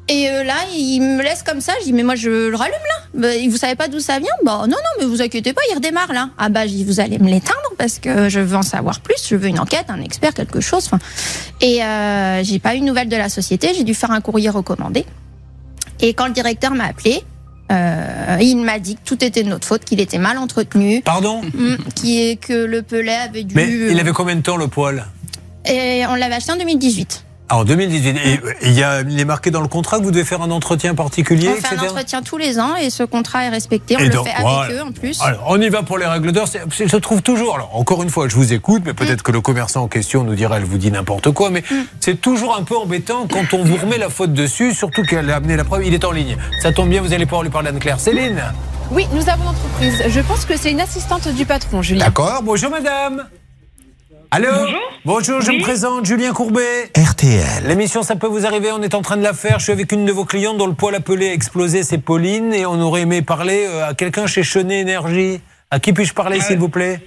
Et 0.09 0.29
euh, 0.29 0.45
là, 0.45 0.55
il 0.77 1.01
me 1.01 1.23
laisse 1.23 1.43
comme 1.43 1.63
ça. 1.63 1.73
Je 1.81 1.85
dis, 1.87 1.95
mais 1.95 2.03
moi, 2.03 2.15
je 2.15 2.29
le 2.51 2.55
rallume 2.55 2.75
là. 2.75 3.21
Bah, 3.21 3.29
vous 3.49 3.57
savez 3.57 3.75
pas 3.75 3.89
d'où 3.89 4.01
ça 4.01 4.19
vient? 4.19 4.29
Bah 4.45 4.59
non, 4.61 4.67
non, 4.69 4.77
mais 5.01 5.07
vous 5.07 5.23
inquiétez 5.23 5.55
pas, 5.55 5.63
il 5.71 5.75
redémarre 5.77 6.13
là. 6.13 6.29
Ah 6.37 6.51
bah, 6.51 6.67
je 6.67 6.73
dis, 6.73 6.85
vous 6.85 7.01
allez 7.01 7.19
me 7.19 7.31
l'éteindre 7.31 7.71
parce 7.79 7.99
que 8.01 8.29
je 8.29 8.39
veux 8.39 8.55
en 8.57 8.61
savoir 8.63 9.01
plus. 9.01 9.17
Je 9.27 9.35
veux 9.35 9.49
une 9.49 9.59
enquête, 9.59 9.87
un 9.89 10.03
expert, 10.03 10.35
quelque 10.35 10.61
chose. 10.61 10.91
Et 11.63 11.83
euh, 11.83 12.45
j'ai 12.45 12.59
pas 12.59 12.75
eu 12.77 12.81
de 12.81 12.85
nouvelles 12.85 13.09
de 13.09 13.17
la 13.17 13.31
société. 13.31 13.73
J'ai 13.75 13.83
dû 13.85 13.95
faire 13.95 14.11
un 14.11 14.21
courrier 14.21 14.51
recommandé. 14.51 15.07
Et 16.01 16.13
quand 16.13 16.27
le 16.27 16.33
directeur 16.35 16.73
m'a 16.73 16.85
appelé, 16.85 17.23
euh, 17.73 18.39
il 18.41 18.57
m'a 18.57 18.79
dit 18.79 18.97
que 18.97 19.01
tout 19.05 19.25
était 19.25 19.43
de 19.43 19.49
notre 19.49 19.67
faute, 19.67 19.85
qu'il 19.85 20.01
était 20.01 20.19
mal 20.19 20.39
entretenu, 20.39 21.01
Pardon 21.03 21.41
hum, 21.41 21.79
qui 21.95 22.37
que 22.39 22.65
le 22.65 22.83
pelet 22.83 23.15
avait 23.15 23.45
dû. 23.45 23.55
Mais 23.55 23.71
il 23.71 23.99
avait 23.99 24.13
combien 24.13 24.37
de 24.37 24.43
temps 24.43 24.57
le 24.57 24.69
poil 24.69 25.07
Et 25.65 26.05
on 26.09 26.15
l'avait 26.15 26.35
acheté 26.35 26.53
en 26.53 26.57
2018. 26.57 27.25
Ah, 27.51 27.59
En 27.59 27.65
2018. 27.65 28.09
Et 28.17 28.41
il, 28.63 28.73
y 28.73 28.83
a, 28.83 29.03
il 29.03 29.21
est 29.21 29.25
marqué 29.27 29.51
dans 29.51 29.61
le 29.61 29.69
contrat 29.69 29.99
que 29.99 30.05
vous 30.05 30.11
devez 30.11 30.25
faire 30.25 30.41
un 30.41 30.51
entretien 30.51 30.95
particulier, 30.95 31.49
On 31.51 31.53
fait 31.55 31.59
etc. 31.59 31.77
un 31.79 31.85
entretien 31.85 32.23
tous 32.23 32.39
les 32.39 32.59
ans 32.59 32.75
et 32.77 32.89
ce 32.89 33.03
contrat 33.03 33.45
est 33.45 33.51
respecté. 33.51 33.97
On 33.97 34.01
Et 34.01 34.05
le 34.05 34.11
donc, 34.15 34.27
fait 34.27 34.33
avec 34.33 34.47
voilà. 34.47 34.73
eux 34.73 34.83
en 34.83 34.93
plus. 34.93 35.21
Alors, 35.21 35.45
on 35.49 35.61
y 35.61 35.69
va 35.69 35.83
pour 35.83 35.99
les 35.99 36.07
règles 36.07 36.33
d'or. 36.33 36.47
Je 36.71 36.97
trouve 36.97 37.21
toujours. 37.23 37.57
Alors, 37.57 37.77
encore 37.77 38.03
une 38.03 38.09
fois, 38.09 38.29
je 38.29 38.35
vous 38.37 38.53
écoute, 38.55 38.83
mais 38.87 38.95
peut-être 38.95 39.23
que 39.23 39.31
le 39.31 39.43
commerçant 39.43 39.83
en 39.83 39.89
question 39.89 40.25
nous 40.25 40.35
dira, 40.35 40.57
elle 40.57 40.65
vous 40.65 40.79
dit 40.79 40.91
n'importe 40.91 41.33
quoi. 41.33 41.51
Mais 41.51 41.63
c'est 42.01 42.19
toujours 42.21 42.57
un 42.57 42.63
peu 42.63 42.77
embêtant 42.79 43.27
quand 43.31 43.53
on 43.53 43.63
vous 43.63 43.77
remet 43.77 43.99
la 43.99 44.09
faute 44.09 44.33
dessus, 44.33 44.73
surtout 44.73 45.03
qu'elle 45.03 45.29
a 45.31 45.37
amené 45.37 45.57
la 45.57 45.65
preuve. 45.65 45.85
Il 45.87 45.93
est 45.93 46.05
en 46.05 46.13
ligne. 46.13 46.37
Ça 46.63 46.73
tombe 46.73 46.89
bien, 46.89 47.03
vous 47.03 47.13
allez 47.13 47.27
pouvoir 47.27 47.43
lui 47.43 47.51
parler 47.51 47.71
d'Anne-Claire. 47.71 48.01
Céline 48.01 48.43
Oui, 48.91 49.07
nous 49.13 49.29
avons 49.29 49.45
l'entreprise. 49.45 50.03
Je 50.09 50.21
pense 50.21 50.47
que 50.47 50.57
c'est 50.57 50.71
une 50.71 50.81
assistante 50.81 51.29
du 51.29 51.45
patron, 51.45 51.83
Julien. 51.83 52.07
D'accord. 52.07 52.41
Bonjour, 52.43 52.71
madame. 52.71 53.27
Allô 54.35 54.49
Bonjour. 54.51 54.81
Bonjour, 55.05 55.41
je 55.43 55.51
Oui. 55.51 55.59
me 55.59 55.63
présente, 55.63 56.07
Julien 56.07 56.33
Courbet. 56.33 56.91
RTL. 56.97 57.69
L'émission, 57.69 58.03
ça 58.03 58.17
peut 58.17 58.27
vous 58.27 58.45
arriver, 58.47 58.73
on 58.73 58.83
est 58.83 58.95
en 58.97 59.01
train 59.01 59.17
de 59.17 59.23
la 59.23 59.33
faire. 59.33 59.61
Je 59.61 59.65
suis 59.65 59.73
avec 59.73 59.93
une 59.93 60.05
de 60.05 60.11
vos 60.11 60.25
clientes 60.25 60.57
dont 60.57 60.67
le 60.67 60.75
poil 60.75 60.93
appelé 60.97 61.29
a 61.29 61.33
explosé, 61.33 61.85
c'est 61.85 61.99
Pauline, 61.99 62.53
et 62.53 62.67
on 62.67 62.81
aurait 62.81 63.03
aimé 63.03 63.23
parler 63.23 63.65
euh, 63.69 63.87
à 63.87 63.95
quelqu'un 63.95 64.27
chez 64.27 64.43
Chenet 64.43 64.81
Énergie. 64.81 65.41
À 65.71 65.79
qui 65.79 65.93
puis-je 65.93 66.15
parler, 66.15 66.41
s'il 66.41 66.59
vous 66.59 66.69
plaît? 66.69 66.99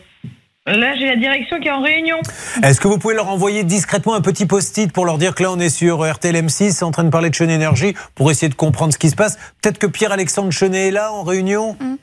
Là, 0.67 0.95
j'ai 0.97 1.07
la 1.07 1.17
direction 1.17 1.59
qui 1.59 1.67
est 1.67 1.71
en 1.71 1.81
réunion. 1.81 2.15
Est-ce 2.63 2.79
que 2.79 2.87
vous 2.87 2.97
pouvez 2.97 3.13
leur 3.15 3.27
envoyer 3.27 3.65
discrètement 3.65 4.13
un 4.13 4.21
petit 4.21 4.45
post-it 4.45 4.93
pour 4.93 5.05
leur 5.05 5.17
dire 5.17 5.35
que 5.35 5.43
là, 5.43 5.51
on 5.51 5.59
est 5.59 5.69
sur 5.69 6.09
RTL 6.09 6.33
M6, 6.33 6.81
en 6.85 6.91
train 6.91 7.03
de 7.03 7.09
parler 7.09 7.29
de 7.29 7.35
Chenet 7.35 7.55
Énergie, 7.55 7.93
pour 8.15 8.31
essayer 8.31 8.47
de 8.47 8.55
comprendre 8.55 8.93
ce 8.93 8.97
qui 8.97 9.09
se 9.09 9.15
passe? 9.17 9.37
Peut-être 9.61 9.79
que 9.79 9.87
Pierre-Alexandre 9.87 10.51
Chenet 10.53 10.87
est 10.87 10.91
là, 10.91 11.11
en 11.11 11.23
réunion? 11.23 11.75
Vous 11.81 11.97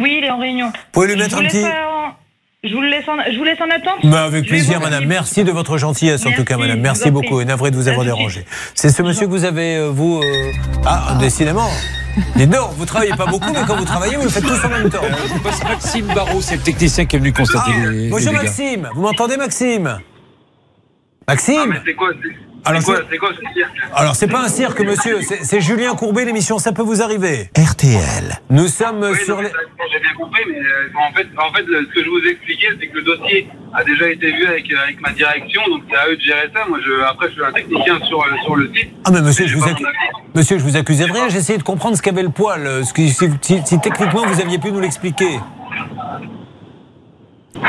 Oui, 0.00 0.16
il 0.18 0.24
est 0.24 0.30
en 0.30 0.38
réunion. 0.38 0.72
pouvez 0.92 1.08
lui 1.08 1.14
Je 1.14 1.18
mettre 1.18 1.36
vous, 1.36 1.42
un 1.42 1.46
petit... 1.46 1.64
je, 2.64 2.74
vous 2.74 2.82
laisse 2.82 3.06
en... 3.08 3.16
je 3.32 3.36
vous 3.38 3.44
laisse 3.44 3.60
en 3.60 3.70
attente 3.70 4.04
Bah, 4.04 4.24
avec 4.24 4.44
Je 4.44 4.48
plaisir, 4.50 4.80
madame. 4.80 5.04
Merci 5.06 5.44
de 5.44 5.52
votre 5.52 5.78
gentillesse, 5.78 6.24
en 6.26 6.32
tout 6.32 6.44
cas, 6.44 6.56
madame. 6.56 6.80
Merci 6.80 7.10
beaucoup. 7.10 7.40
Et 7.40 7.44
navré 7.44 7.70
de 7.70 7.76
vous 7.76 7.88
avoir 7.88 8.04
dérangé. 8.04 8.44
C'est 8.74 8.90
ce 8.90 9.02
monsieur 9.02 9.26
que 9.26 9.30
vous 9.32 9.44
avez, 9.44 9.76
euh, 9.76 9.90
vous. 9.90 10.20
euh, 10.22 10.52
Ah, 10.86 11.16
décidément. 11.20 11.68
Dites 12.36 12.50
donc, 12.50 12.70
vous 12.76 12.86
travaillez 12.86 13.14
pas 13.16 13.26
beaucoup, 13.26 13.52
mais 13.52 13.60
quand 13.66 13.76
vous 13.76 13.84
travaillez, 13.84 14.16
vous 14.16 14.22
le 14.24 14.28
faites 14.28 14.44
tous 14.46 14.64
en 14.64 14.68
même 14.68 14.88
temps. 14.88 15.00
Je 15.34 15.38
passe 15.40 15.62
Maxime 15.64 16.06
Barraud, 16.14 16.40
c'est 16.40 16.56
le 16.56 16.62
technicien 16.62 17.06
qui 17.06 17.16
est 17.16 17.18
venu 17.18 17.32
constater 17.32 17.72
Ah, 17.74 17.90
les, 17.90 18.08
bonjour. 18.08 18.32
Maxime. 18.32 18.88
Vous 18.94 19.02
m'entendez, 19.02 19.36
Maxime? 19.36 19.98
Maxime? 21.26 21.80
C'est 21.84 21.94
quoi 21.94 22.10
Alors, 22.66 22.80
C'est 22.80 22.86
quoi, 22.86 22.96
c'est- 22.96 23.04
c'est 23.10 23.18
quoi 23.18 23.30
ce 23.34 23.52
cirque 23.54 23.70
alors 23.96 24.16
c'est 24.16 24.26
pas 24.26 24.40
un 24.44 24.48
cirque, 24.48 24.80
monsieur, 24.80 25.20
c'est 25.22 25.44
c'est 25.44 25.60
Julien 25.60 25.94
Courbet, 25.94 26.24
l'émission 26.24 26.58
Ça 26.58 26.72
peut 26.72 26.82
vous 26.82 27.00
arriver. 27.02 27.48
RTL. 27.56 28.40
Nous 28.50 28.68
sommes 28.68 29.02
Oui, 29.02 29.18
sur 29.24 29.36
non, 29.36 29.42
les. 29.42 29.48
J'ai 29.92 30.00
bien 30.00 30.12
compris, 30.18 30.42
mais 30.48 30.58
euh, 30.58 30.88
en 31.08 31.12
fait, 31.14 31.26
en 31.38 31.52
fait, 31.52 31.62
ce 31.62 31.94
que 31.94 32.02
je 32.04 32.08
vous 32.08 32.20
expliquais, 32.28 32.68
c'est 32.80 32.86
que 32.88 32.96
le 32.96 33.02
dossier 33.02 33.48
a 33.74 33.84
déjà 33.84 34.08
été 34.08 34.32
vu 34.32 34.46
avec, 34.46 34.72
euh, 34.72 34.76
avec 34.82 35.00
ma 35.00 35.10
direction, 35.12 35.60
donc 35.68 35.82
c'est 35.90 35.96
à 35.96 36.08
eux 36.08 36.16
de 36.16 36.20
gérer 36.22 36.48
ça. 36.54 36.64
Moi, 36.68 36.78
je, 36.84 37.02
après, 37.02 37.28
je 37.28 37.34
suis 37.34 37.44
un 37.44 37.52
technicien 37.52 37.98
sur, 38.06 38.20
euh, 38.22 38.26
sur 38.44 38.56
le 38.56 38.70
site. 38.74 38.90
Ah 39.04 39.10
mais 39.12 39.20
monsieur, 39.20 39.46
je 39.46 39.56
vous, 39.56 39.64
accu- 39.66 39.84
monsieur, 40.34 40.58
je 40.58 40.64
vous 40.64 40.76
accusais 40.76 41.06
de 41.06 41.12
rien. 41.12 41.28
J'essayais 41.28 41.58
de 41.58 41.62
comprendre 41.62 41.96
ce 41.96 42.02
qu'avait 42.02 42.22
le 42.22 42.30
poil. 42.30 42.84
Ce 42.84 42.92
qui, 42.92 43.10
si, 43.10 43.28
si- 43.42 43.62
si 43.64 43.80
techniquement 43.80 44.26
vous 44.26 44.40
aviez 44.40 44.58
pu 44.58 44.72
nous 44.72 44.80
l'expliquer. 44.80 45.38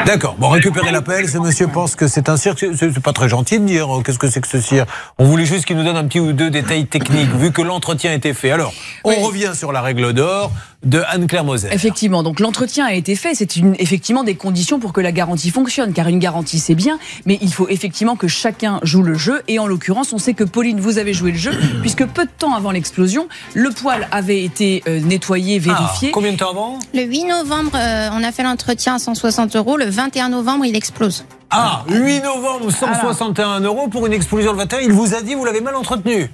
D'accord. 0.06 0.36
Bon, 0.40 0.50
récupérez 0.50 0.92
l'appel. 0.92 1.30
Ce 1.30 1.38
monsieur 1.38 1.68
pense 1.68 1.96
que 1.96 2.08
c'est 2.08 2.28
un 2.30 2.38
cirque. 2.38 2.60
C'est- 2.76 3.00
pas 3.00 3.14
très 3.14 3.30
gentil 3.30 3.60
de 3.60 3.66
dire 3.66 3.98
euh, 3.98 4.02
qu'est-ce 4.02 4.18
que 4.20 4.28
c'est 4.30 4.42
que 4.42 4.48
ce 4.48 4.60
cirque. 4.60 4.90
On 5.20 5.26
voulait 5.26 5.46
juste 5.46 5.66
qu'il 5.66 5.78
nous 5.78 5.84
donne 5.84 5.98
un 5.98 6.06
petit 6.06 6.20
ou 6.20 6.34
deux 6.34 6.50
détails 6.50 6.88
techniques, 6.88 7.30
vu 7.36 7.52
que 7.52 7.62
l'entretien 7.62 8.12
a 8.12 8.14
été 8.16 8.34
fait. 8.34 8.52
Alors, 8.52 8.74
on 9.04 9.10
Oui. 9.10 9.18
revient 9.24 9.52
sur 9.54 9.72
la 9.72 9.82
règle 9.82 10.14
d'or 10.14 10.52
de 10.84 11.02
Anne-Claire 11.08 11.44
Moser. 11.44 11.70
Effectivement, 11.72 12.24
donc 12.24 12.40
l'entretien 12.40 12.86
a 12.86 12.94
été 12.94 13.16
fait. 13.16 13.36
C'est 13.36 13.56
une, 13.56 13.76
effectivement 13.80 14.24
des 14.24 14.36
conditions 14.36 14.80
pour 14.80 14.94
que 14.94 15.02
la 15.02 15.12
garantie 15.12 15.50
fonctionne, 15.50 15.94
car 15.94 16.08
une 16.08 16.20
garantie 16.20 16.60
c'est 16.60 16.76
bien, 16.76 17.00
mais 17.26 17.38
il 17.42 17.54
faut 17.54 17.68
effectivement 17.70 18.16
que 18.16 18.28
chacun 18.28 18.80
joue 18.84 19.02
le 19.02 19.16
jeu. 19.16 19.42
Et 19.48 19.60
en 19.60 19.68
l'occurrence, 19.68 20.14
on 20.14 20.18
sait 20.18 20.34
que 20.34 20.44
Pauline, 20.44 20.80
vous 20.80 20.98
avez 20.98 21.14
joué 21.14 21.32
le 21.32 21.38
jeu, 21.38 21.52
puisque 21.82 22.06
peu 22.06 22.26
de 22.26 22.32
temps 22.38 22.54
avant 22.54 22.72
l'explosion, 22.72 23.28
le 23.54 23.70
poêle 23.72 24.08
avait 24.12 24.44
été 24.44 24.84
euh, 24.88 25.00
nettoyé, 25.00 25.60
vérifié. 25.60 26.10
Ah, 26.10 26.14
combien 26.14 26.34
de 26.34 26.38
temps 26.38 26.52
avant? 26.52 26.80
Le 26.94 27.04
8 27.04 27.26
novembre, 27.26 27.72
euh, 27.76 28.10
on 28.14 28.24
a 28.24 28.32
fait 28.32 28.44
l'entretien 28.44 28.96
à 28.96 29.00
160 29.00 29.56
euros. 29.56 29.78
Le 29.78 29.86
21 29.86 30.30
novembre, 30.30 30.66
il 30.66 30.76
explose. 30.76 31.26
Ah, 31.50 31.84
8 31.90 32.22
novembre, 32.22 32.72
161 32.72 33.62
euros 33.62 33.88
pour 33.88 34.06
une 34.06 34.14
explosion 34.14 34.52
le 34.52 34.58
21. 34.60 34.80
Il 34.80 34.92
vous 34.92 35.16
a 35.16 35.22
dit, 35.22 35.36
vous 35.36 35.46
l'avez 35.46 35.62
mal 35.62 35.76
entretenu. 35.76 36.30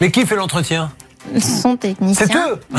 Mais 0.00 0.10
qui 0.10 0.26
fait 0.26 0.36
l'entretien? 0.36 0.90
Son 1.40 1.76
technicien. 1.76 2.26
C'est 2.26 2.34
eux 2.36 2.60
Oh, 2.74 2.78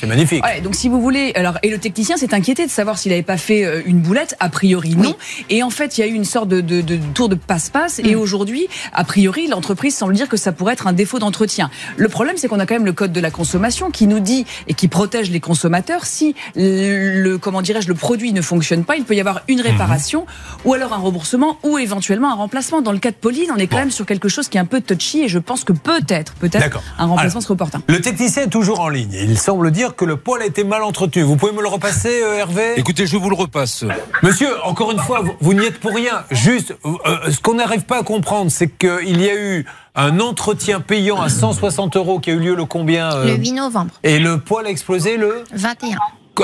C'est 0.00 0.06
magnifique. 0.06 0.44
Ouais, 0.44 0.60
donc 0.60 0.74
si 0.74 0.88
vous 0.88 1.00
voulez, 1.00 1.32
alors 1.34 1.58
et 1.62 1.70
le 1.70 1.78
technicien 1.78 2.16
s'est 2.16 2.34
inquiété 2.34 2.64
de 2.66 2.70
savoir 2.70 2.98
s'il 2.98 3.10
n'avait 3.10 3.22
pas 3.22 3.36
fait 3.36 3.64
euh, 3.64 3.82
une 3.86 4.00
boulette. 4.00 4.36
A 4.40 4.48
priori 4.48 4.94
non. 4.96 5.14
Et 5.50 5.62
en 5.62 5.70
fait, 5.70 5.96
il 5.98 6.00
y 6.02 6.04
a 6.04 6.06
eu 6.06 6.12
une 6.14 6.24
sorte 6.24 6.48
de, 6.48 6.60
de, 6.60 6.80
de 6.80 6.96
tour 7.14 7.28
de 7.28 7.34
passe-passe. 7.34 7.98
Et 8.00 8.14
aujourd'hui, 8.14 8.68
a 8.92 9.04
priori, 9.04 9.48
l'entreprise 9.48 9.96
semble 9.96 10.14
dire 10.14 10.28
que 10.28 10.36
ça 10.36 10.52
pourrait 10.52 10.74
être 10.74 10.86
un 10.86 10.92
défaut 10.92 11.18
d'entretien. 11.18 11.70
Le 11.96 12.08
problème, 12.08 12.36
c'est 12.36 12.48
qu'on 12.48 12.60
a 12.60 12.66
quand 12.66 12.74
même 12.74 12.84
le 12.86 12.92
code 12.92 13.12
de 13.12 13.20
la 13.20 13.30
consommation 13.30 13.90
qui 13.90 14.06
nous 14.06 14.20
dit 14.20 14.46
et 14.68 14.74
qui 14.74 14.88
protège 14.88 15.30
les 15.30 15.40
consommateurs. 15.40 16.04
Si 16.06 16.34
le 16.54 17.36
comment 17.38 17.62
dirais-je 17.62 17.88
le 17.88 17.94
produit 17.94 18.32
ne 18.32 18.42
fonctionne 18.42 18.84
pas, 18.84 18.96
il 18.96 19.04
peut 19.04 19.14
y 19.14 19.20
avoir 19.20 19.42
une 19.48 19.60
réparation 19.60 20.26
ou 20.64 20.74
alors 20.74 20.92
un 20.92 20.98
remboursement 20.98 21.58
ou 21.62 21.78
éventuellement 21.78 22.30
un 22.30 22.36
remplacement. 22.36 22.82
Dans 22.82 22.92
le 22.92 22.98
cas 22.98 23.10
de 23.10 23.16
Pauline, 23.16 23.50
on 23.54 23.56
est 23.56 23.66
quand 23.66 23.76
Bon. 23.76 23.80
même 23.82 23.90
sur 23.90 24.06
quelque 24.06 24.28
chose 24.30 24.48
qui 24.48 24.56
est 24.56 24.60
un 24.60 24.64
peu 24.64 24.80
touchy 24.80 25.22
et 25.24 25.28
je 25.28 25.38
pense 25.38 25.62
que 25.64 25.72
peut-être, 25.74 26.32
peut-être 26.34 26.80
un 26.98 27.04
remplacement 27.06 27.30
Alors, 27.40 27.42
serait 27.42 27.52
opportun. 27.52 27.82
Le 27.88 28.00
technicien 28.00 28.42
est 28.44 28.48
toujours 28.48 28.80
en 28.80 28.88
ligne. 28.88 29.12
Il 29.12 29.38
semble 29.38 29.70
dire 29.70 29.94
que 29.94 30.04
le 30.04 30.16
poêle 30.16 30.42
a 30.42 30.46
été 30.46 30.64
mal 30.64 30.82
entretenu. 30.82 31.22
Vous 31.22 31.36
pouvez 31.36 31.52
me 31.52 31.62
le 31.62 31.68
repasser, 31.68 32.20
euh, 32.22 32.34
Hervé? 32.38 32.72
Écoutez, 32.76 33.06
je 33.06 33.16
vous 33.16 33.30
le 33.30 33.36
repasse. 33.36 33.84
Monsieur, 34.22 34.48
encore 34.64 34.90
une 34.90 34.98
fois, 34.98 35.20
vous, 35.20 35.34
vous 35.40 35.54
n'y 35.54 35.64
êtes 35.64 35.78
pour 35.78 35.94
rien. 35.94 36.24
Juste, 36.32 36.74
euh, 36.84 37.30
ce 37.30 37.38
qu'on 37.38 37.54
n'arrive 37.54 37.82
pas 37.82 37.98
à 38.00 38.02
comprendre, 38.02 38.50
c'est 38.50 38.68
qu'il 38.68 39.22
y 39.22 39.30
a 39.30 39.36
eu 39.36 39.66
un 39.94 40.18
entretien 40.18 40.80
payant 40.80 41.20
à 41.20 41.28
160 41.28 41.96
euros 41.96 42.18
qui 42.18 42.30
a 42.30 42.34
eu 42.34 42.38
lieu 42.40 42.54
le 42.56 42.64
combien 42.64 43.12
euh, 43.12 43.24
Le 43.26 43.36
8 43.36 43.52
novembre, 43.52 43.92
Et 44.02 44.18
le 44.18 44.38
poêle 44.40 44.66
a 44.66 44.70
explosé 44.70 45.16
le 45.16 45.44
21. 45.52 45.96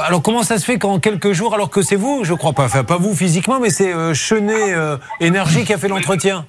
alors 0.05 0.23
comment 0.23 0.45
ça 0.45 0.59
se 0.59 0.65
fait 0.65 0.79
qu'en 0.79 1.01
quelques 1.01 1.33
jours, 1.33 1.55
alors 1.55 1.71
que 1.71 1.83
c'est 1.83 1.97
vous, 1.97 2.21
je 2.23 2.35
crois 2.35 2.53
pas, 2.53 2.65
enfin 2.65 2.85
pas 2.85 2.97
vous 2.97 3.15
physiquement, 3.15 3.59
mais 3.61 3.69
c'est 3.71 3.93
euh, 3.93 4.15
Chenet 4.15 4.73
euh, 4.75 4.97
Énergie 5.21 5.65
qui 5.65 5.73
a 5.75 5.79
fait 5.79 5.89
l'entretien? 5.89 6.47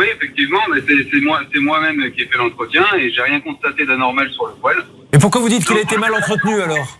Oui, 0.00 0.06
effectivement, 0.16 0.60
mais 0.72 0.80
c'est 0.88 1.20
moi, 1.20 1.42
c'est 1.52 1.60
moi-même 1.60 2.10
qui 2.12 2.22
ai 2.22 2.26
fait 2.26 2.38
l'entretien 2.38 2.86
et 2.98 3.12
j'ai 3.12 3.20
rien 3.20 3.38
constaté 3.40 3.84
d'anormal 3.84 4.32
sur 4.32 4.46
le 4.46 4.54
poêle. 4.54 4.78
Et 5.12 5.18
pourquoi 5.18 5.42
vous 5.42 5.50
dites 5.50 5.66
qu'il 5.66 5.76
a 5.76 5.82
été 5.82 5.98
mal 5.98 6.14
entretenu 6.14 6.58
alors? 6.58 6.98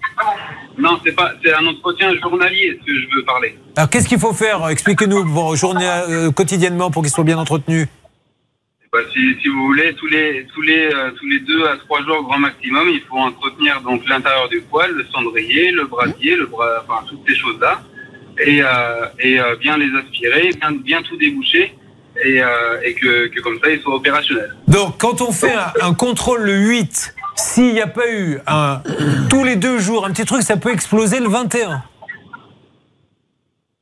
Non, 0.77 1.01
c'est 1.03 1.13
pas, 1.13 1.33
c'est 1.43 1.55
un 1.55 1.67
entretien 1.67 2.15
journalier 2.21 2.79
ce 2.79 2.87
que 2.87 2.95
je 3.01 3.07
veux 3.15 3.25
parler? 3.25 3.57
Alors 3.75 3.89
qu'est-ce 3.89 4.07
qu'il 4.07 4.19
faut 4.19 4.35
faire? 4.35 4.69
Expliquez-nous 4.69 5.25
vos 5.25 5.57
journées 5.57 5.89
euh, 5.89 6.31
quotidiennement 6.31 6.91
pour 6.91 7.01
qu'il 7.03 7.11
soit 7.11 7.25
bien 7.25 7.39
entretenu. 7.39 7.87
Bah, 8.93 8.99
si, 9.15 9.35
si 9.41 9.49
vous 9.49 9.65
voulez, 9.65 9.95
tous 9.95 10.09
les, 10.09 10.47
tous 10.53 10.61
les, 10.61 10.93
euh, 10.93 11.11
tous 11.19 11.27
les 11.27 11.41
deux 11.41 11.65
à 11.69 11.79
trois 11.79 12.05
jours 12.05 12.23
grand 12.25 12.39
maximum, 12.39 12.87
il 12.91 13.01
faut 13.09 13.17
entretenir 13.17 13.81
donc 13.81 14.07
l'intérieur 14.11 14.51
du 14.51 14.61
poêle, 14.61 14.93
le 14.93 15.07
cendrier, 15.07 15.71
le 15.71 15.87
brasier, 15.87 16.37
le 16.37 16.45
bras, 16.45 16.85
enfin 16.87 17.07
toutes 17.09 17.25
ces 17.27 17.35
choses-là, 17.35 17.81
et, 18.45 18.61
euh, 18.63 19.07
et 19.21 19.41
euh, 19.41 19.57
bien 19.57 19.79
les 19.79 19.91
aspirer, 19.97 20.51
bien, 20.61 20.73
bien 20.73 21.03
tout 21.03 21.17
déboucher, 21.17 21.73
et, 22.25 22.43
euh, 22.43 22.79
que 23.01 23.41
comme 23.41 23.59
ça, 23.63 23.71
ils 23.71 23.81
soient 23.81 23.97
opérationnels. 23.97 24.55
Donc 24.69 24.99
quand 24.99 25.21
on 25.21 25.33
fait 25.33 25.53
un, 25.53 25.73
un 25.89 25.95
contrôle 25.95 26.43
le 26.43 26.55
8, 26.55 27.15
s'il 27.37 27.73
n'y 27.73 27.81
a 27.81 27.87
pas 27.87 28.11
eu 28.11 28.39
un, 28.47 28.83
tous 29.29 29.45
les 29.45 29.57
deux 29.57 29.79
jours 29.79 30.07
un 30.07 30.11
petit 30.11 30.25
truc, 30.25 30.43
ça 30.43 30.57
peut 30.57 30.73
exploser 30.73 31.21
le 31.21 31.29
21. 31.29 31.83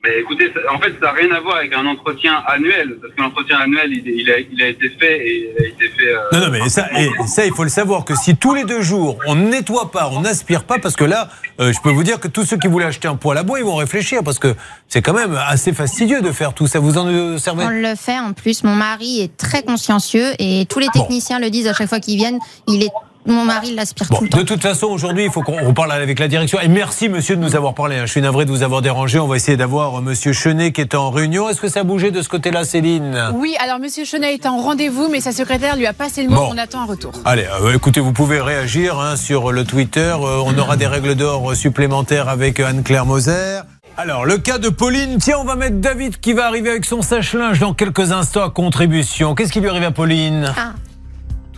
Mais 0.04 0.20
écoutez, 0.20 0.52
ça- 0.54 0.72
en 0.72 0.78
fait, 0.78 0.92
ça 1.00 1.06
n'a 1.06 1.10
rien 1.12 1.28
à 1.34 1.40
voir 1.40 1.56
avec 1.56 1.74
un 1.74 1.84
entretien 1.84 2.40
annuel, 2.46 2.98
parce 3.02 3.12
que 3.14 3.20
l'entretien 3.20 3.58
annuel, 3.58 3.90
il, 3.90 4.06
il, 4.06 4.30
a, 4.30 4.38
il 4.38 4.62
a 4.62 4.68
été 4.68 4.90
fait 4.90 5.26
et 5.26 5.50
il 5.58 5.64
a 5.64 5.66
été 5.66 5.88
fait. 5.88 6.06
euh, 6.14 6.18
Non, 6.34 6.38
non, 6.46 6.50
mais 6.52 6.68
ça, 6.68 6.86
et 6.96 7.08
ça, 7.26 7.44
il 7.44 7.52
faut 7.52 7.64
le 7.64 7.68
savoir 7.68 8.04
que 8.04 8.14
si 8.14 8.36
tous 8.36 8.54
les 8.54 8.62
deux 8.62 8.80
jours 8.80 9.18
on 9.26 9.34
ne 9.34 9.48
nettoie 9.48 9.90
pas, 9.90 10.08
on 10.12 10.20
n'aspire 10.20 10.62
pas, 10.62 10.78
parce 10.78 10.94
que 10.94 11.02
là, 11.04 11.28
euh, 11.58 11.72
je 11.72 11.80
peux 11.82 11.90
vous 11.90 12.04
dire 12.04 12.20
que 12.20 12.28
tous 12.28 12.44
ceux 12.44 12.56
qui 12.58 12.68
voulaient 12.68 12.84
acheter 12.84 13.08
un 13.08 13.16
poêle 13.16 13.38
à 13.38 13.42
bois, 13.42 13.58
ils 13.58 13.64
vont 13.64 13.74
réfléchir, 13.74 14.22
parce 14.24 14.38
que 14.38 14.54
c'est 14.86 15.02
quand 15.02 15.14
même 15.14 15.34
assez 15.34 15.72
fastidieux 15.72 16.20
de 16.22 16.30
faire 16.30 16.54
tout 16.54 16.68
ça. 16.68 16.78
Vous 16.78 16.96
en 16.96 17.36
servez 17.38 17.64
On 17.64 17.68
le 17.70 17.96
fait 17.96 18.20
en 18.20 18.34
plus. 18.34 18.62
Mon 18.62 18.76
mari 18.76 19.22
est 19.22 19.36
très 19.36 19.64
consciencieux 19.64 20.28
et 20.38 20.64
tous 20.68 20.78
les 20.78 20.88
techniciens 20.90 21.40
le 21.40 21.50
disent 21.50 21.66
à 21.66 21.74
chaque 21.74 21.88
fois 21.88 21.98
qu'ils 21.98 22.16
viennent. 22.18 22.38
Il 22.68 22.84
est, 22.84 22.90
mon 23.32 23.44
mari 23.44 23.74
l'aspire 23.74 24.06
Bon, 24.10 24.18
tout 24.18 24.24
le 24.24 24.30
temps. 24.30 24.38
de 24.38 24.42
toute 24.42 24.62
façon, 24.62 24.86
aujourd'hui, 24.86 25.24
il 25.24 25.30
faut 25.30 25.42
qu'on 25.42 25.58
on 25.62 25.74
parle 25.74 25.92
avec 25.92 26.18
la 26.18 26.28
direction. 26.28 26.58
Et 26.60 26.68
merci, 26.68 27.08
monsieur, 27.08 27.36
de 27.36 27.40
nous 27.40 27.56
avoir 27.56 27.74
parlé. 27.74 27.98
Je 28.00 28.06
suis 28.06 28.20
navré 28.20 28.44
de 28.44 28.50
vous 28.50 28.62
avoir 28.62 28.82
dérangé. 28.82 29.18
On 29.18 29.26
va 29.26 29.36
essayer 29.36 29.56
d'avoir 29.56 29.98
euh, 29.98 30.00
monsieur 30.00 30.32
Chenet 30.32 30.72
qui 30.72 30.80
est 30.80 30.94
en 30.94 31.10
réunion. 31.10 31.48
Est-ce 31.48 31.60
que 31.60 31.68
ça 31.68 31.80
a 31.80 31.84
bougé 31.84 32.10
de 32.10 32.22
ce 32.22 32.28
côté-là, 32.28 32.64
Céline? 32.64 33.30
Oui, 33.34 33.54
alors 33.60 33.78
Monsieur 33.78 34.04
Chenet 34.04 34.34
est 34.34 34.46
en 34.46 34.58
rendez-vous, 34.58 35.08
mais 35.10 35.20
sa 35.20 35.32
secrétaire 35.32 35.76
lui 35.76 35.86
a 35.86 35.92
passé 35.92 36.22
le 36.22 36.28
mot. 36.30 36.36
Bon. 36.36 36.50
On 36.54 36.58
attend 36.58 36.80
un 36.80 36.86
retour. 36.86 37.12
Allez, 37.24 37.46
euh, 37.62 37.74
écoutez, 37.74 38.00
vous 38.00 38.12
pouvez 38.12 38.40
réagir 38.40 38.98
hein, 38.98 39.16
sur 39.16 39.52
le 39.52 39.64
Twitter. 39.64 40.00
Euh, 40.20 40.42
on 40.44 40.56
aura 40.58 40.76
des 40.76 40.86
règles 40.86 41.14
d'or 41.14 41.54
supplémentaires 41.54 42.28
avec 42.28 42.60
Anne-Claire 42.60 43.06
Moser. 43.06 43.60
Alors, 43.96 44.24
le 44.24 44.38
cas 44.38 44.58
de 44.58 44.68
Pauline. 44.68 45.18
Tiens, 45.18 45.38
on 45.40 45.44
va 45.44 45.56
mettre 45.56 45.76
David 45.76 46.20
qui 46.20 46.32
va 46.32 46.46
arriver 46.46 46.70
avec 46.70 46.84
son 46.84 47.02
sèche-linge 47.02 47.58
dans 47.58 47.74
quelques 47.74 48.12
instants 48.12 48.44
à 48.44 48.50
contribution. 48.50 49.34
Qu'est-ce 49.34 49.50
qui 49.52 49.60
lui 49.60 49.68
arrive 49.68 49.82
à 49.82 49.90
Pauline? 49.90 50.52
Ah, 50.56 50.72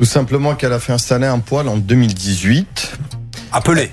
Tout 0.00 0.06
simplement 0.06 0.54
qu'elle 0.54 0.72
a 0.72 0.80
fait 0.80 0.94
installer 0.94 1.26
un 1.26 1.40
poêle 1.40 1.68
en 1.68 1.76
2018. 1.76 2.92
Appelé. 3.52 3.90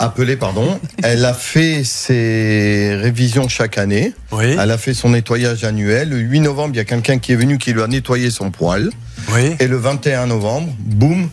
Appelé, 0.00 0.34
pardon. 0.36 0.80
Elle 1.04 1.24
a 1.24 1.34
fait 1.34 1.84
ses 1.84 2.96
révisions 3.00 3.48
chaque 3.48 3.78
année. 3.78 4.12
Oui, 4.32 4.56
Elle 4.58 4.72
a 4.72 4.76
fait 4.76 4.92
son 4.92 5.10
nettoyage 5.10 5.62
annuel. 5.62 6.08
Le 6.08 6.18
8 6.18 6.40
novembre, 6.40 6.74
il 6.74 6.78
y 6.78 6.80
a 6.80 6.84
quelqu'un 6.84 7.18
qui 7.20 7.30
est 7.30 7.36
venu 7.36 7.58
qui 7.58 7.72
lui 7.72 7.80
a 7.80 7.86
nettoyé 7.86 8.28
son 8.32 8.50
poêle. 8.50 8.90
oui. 9.32 9.54
Et 9.60 9.68
le 9.68 9.76
21 9.76 10.26
novembre, 10.26 10.74
boum, 10.80 11.28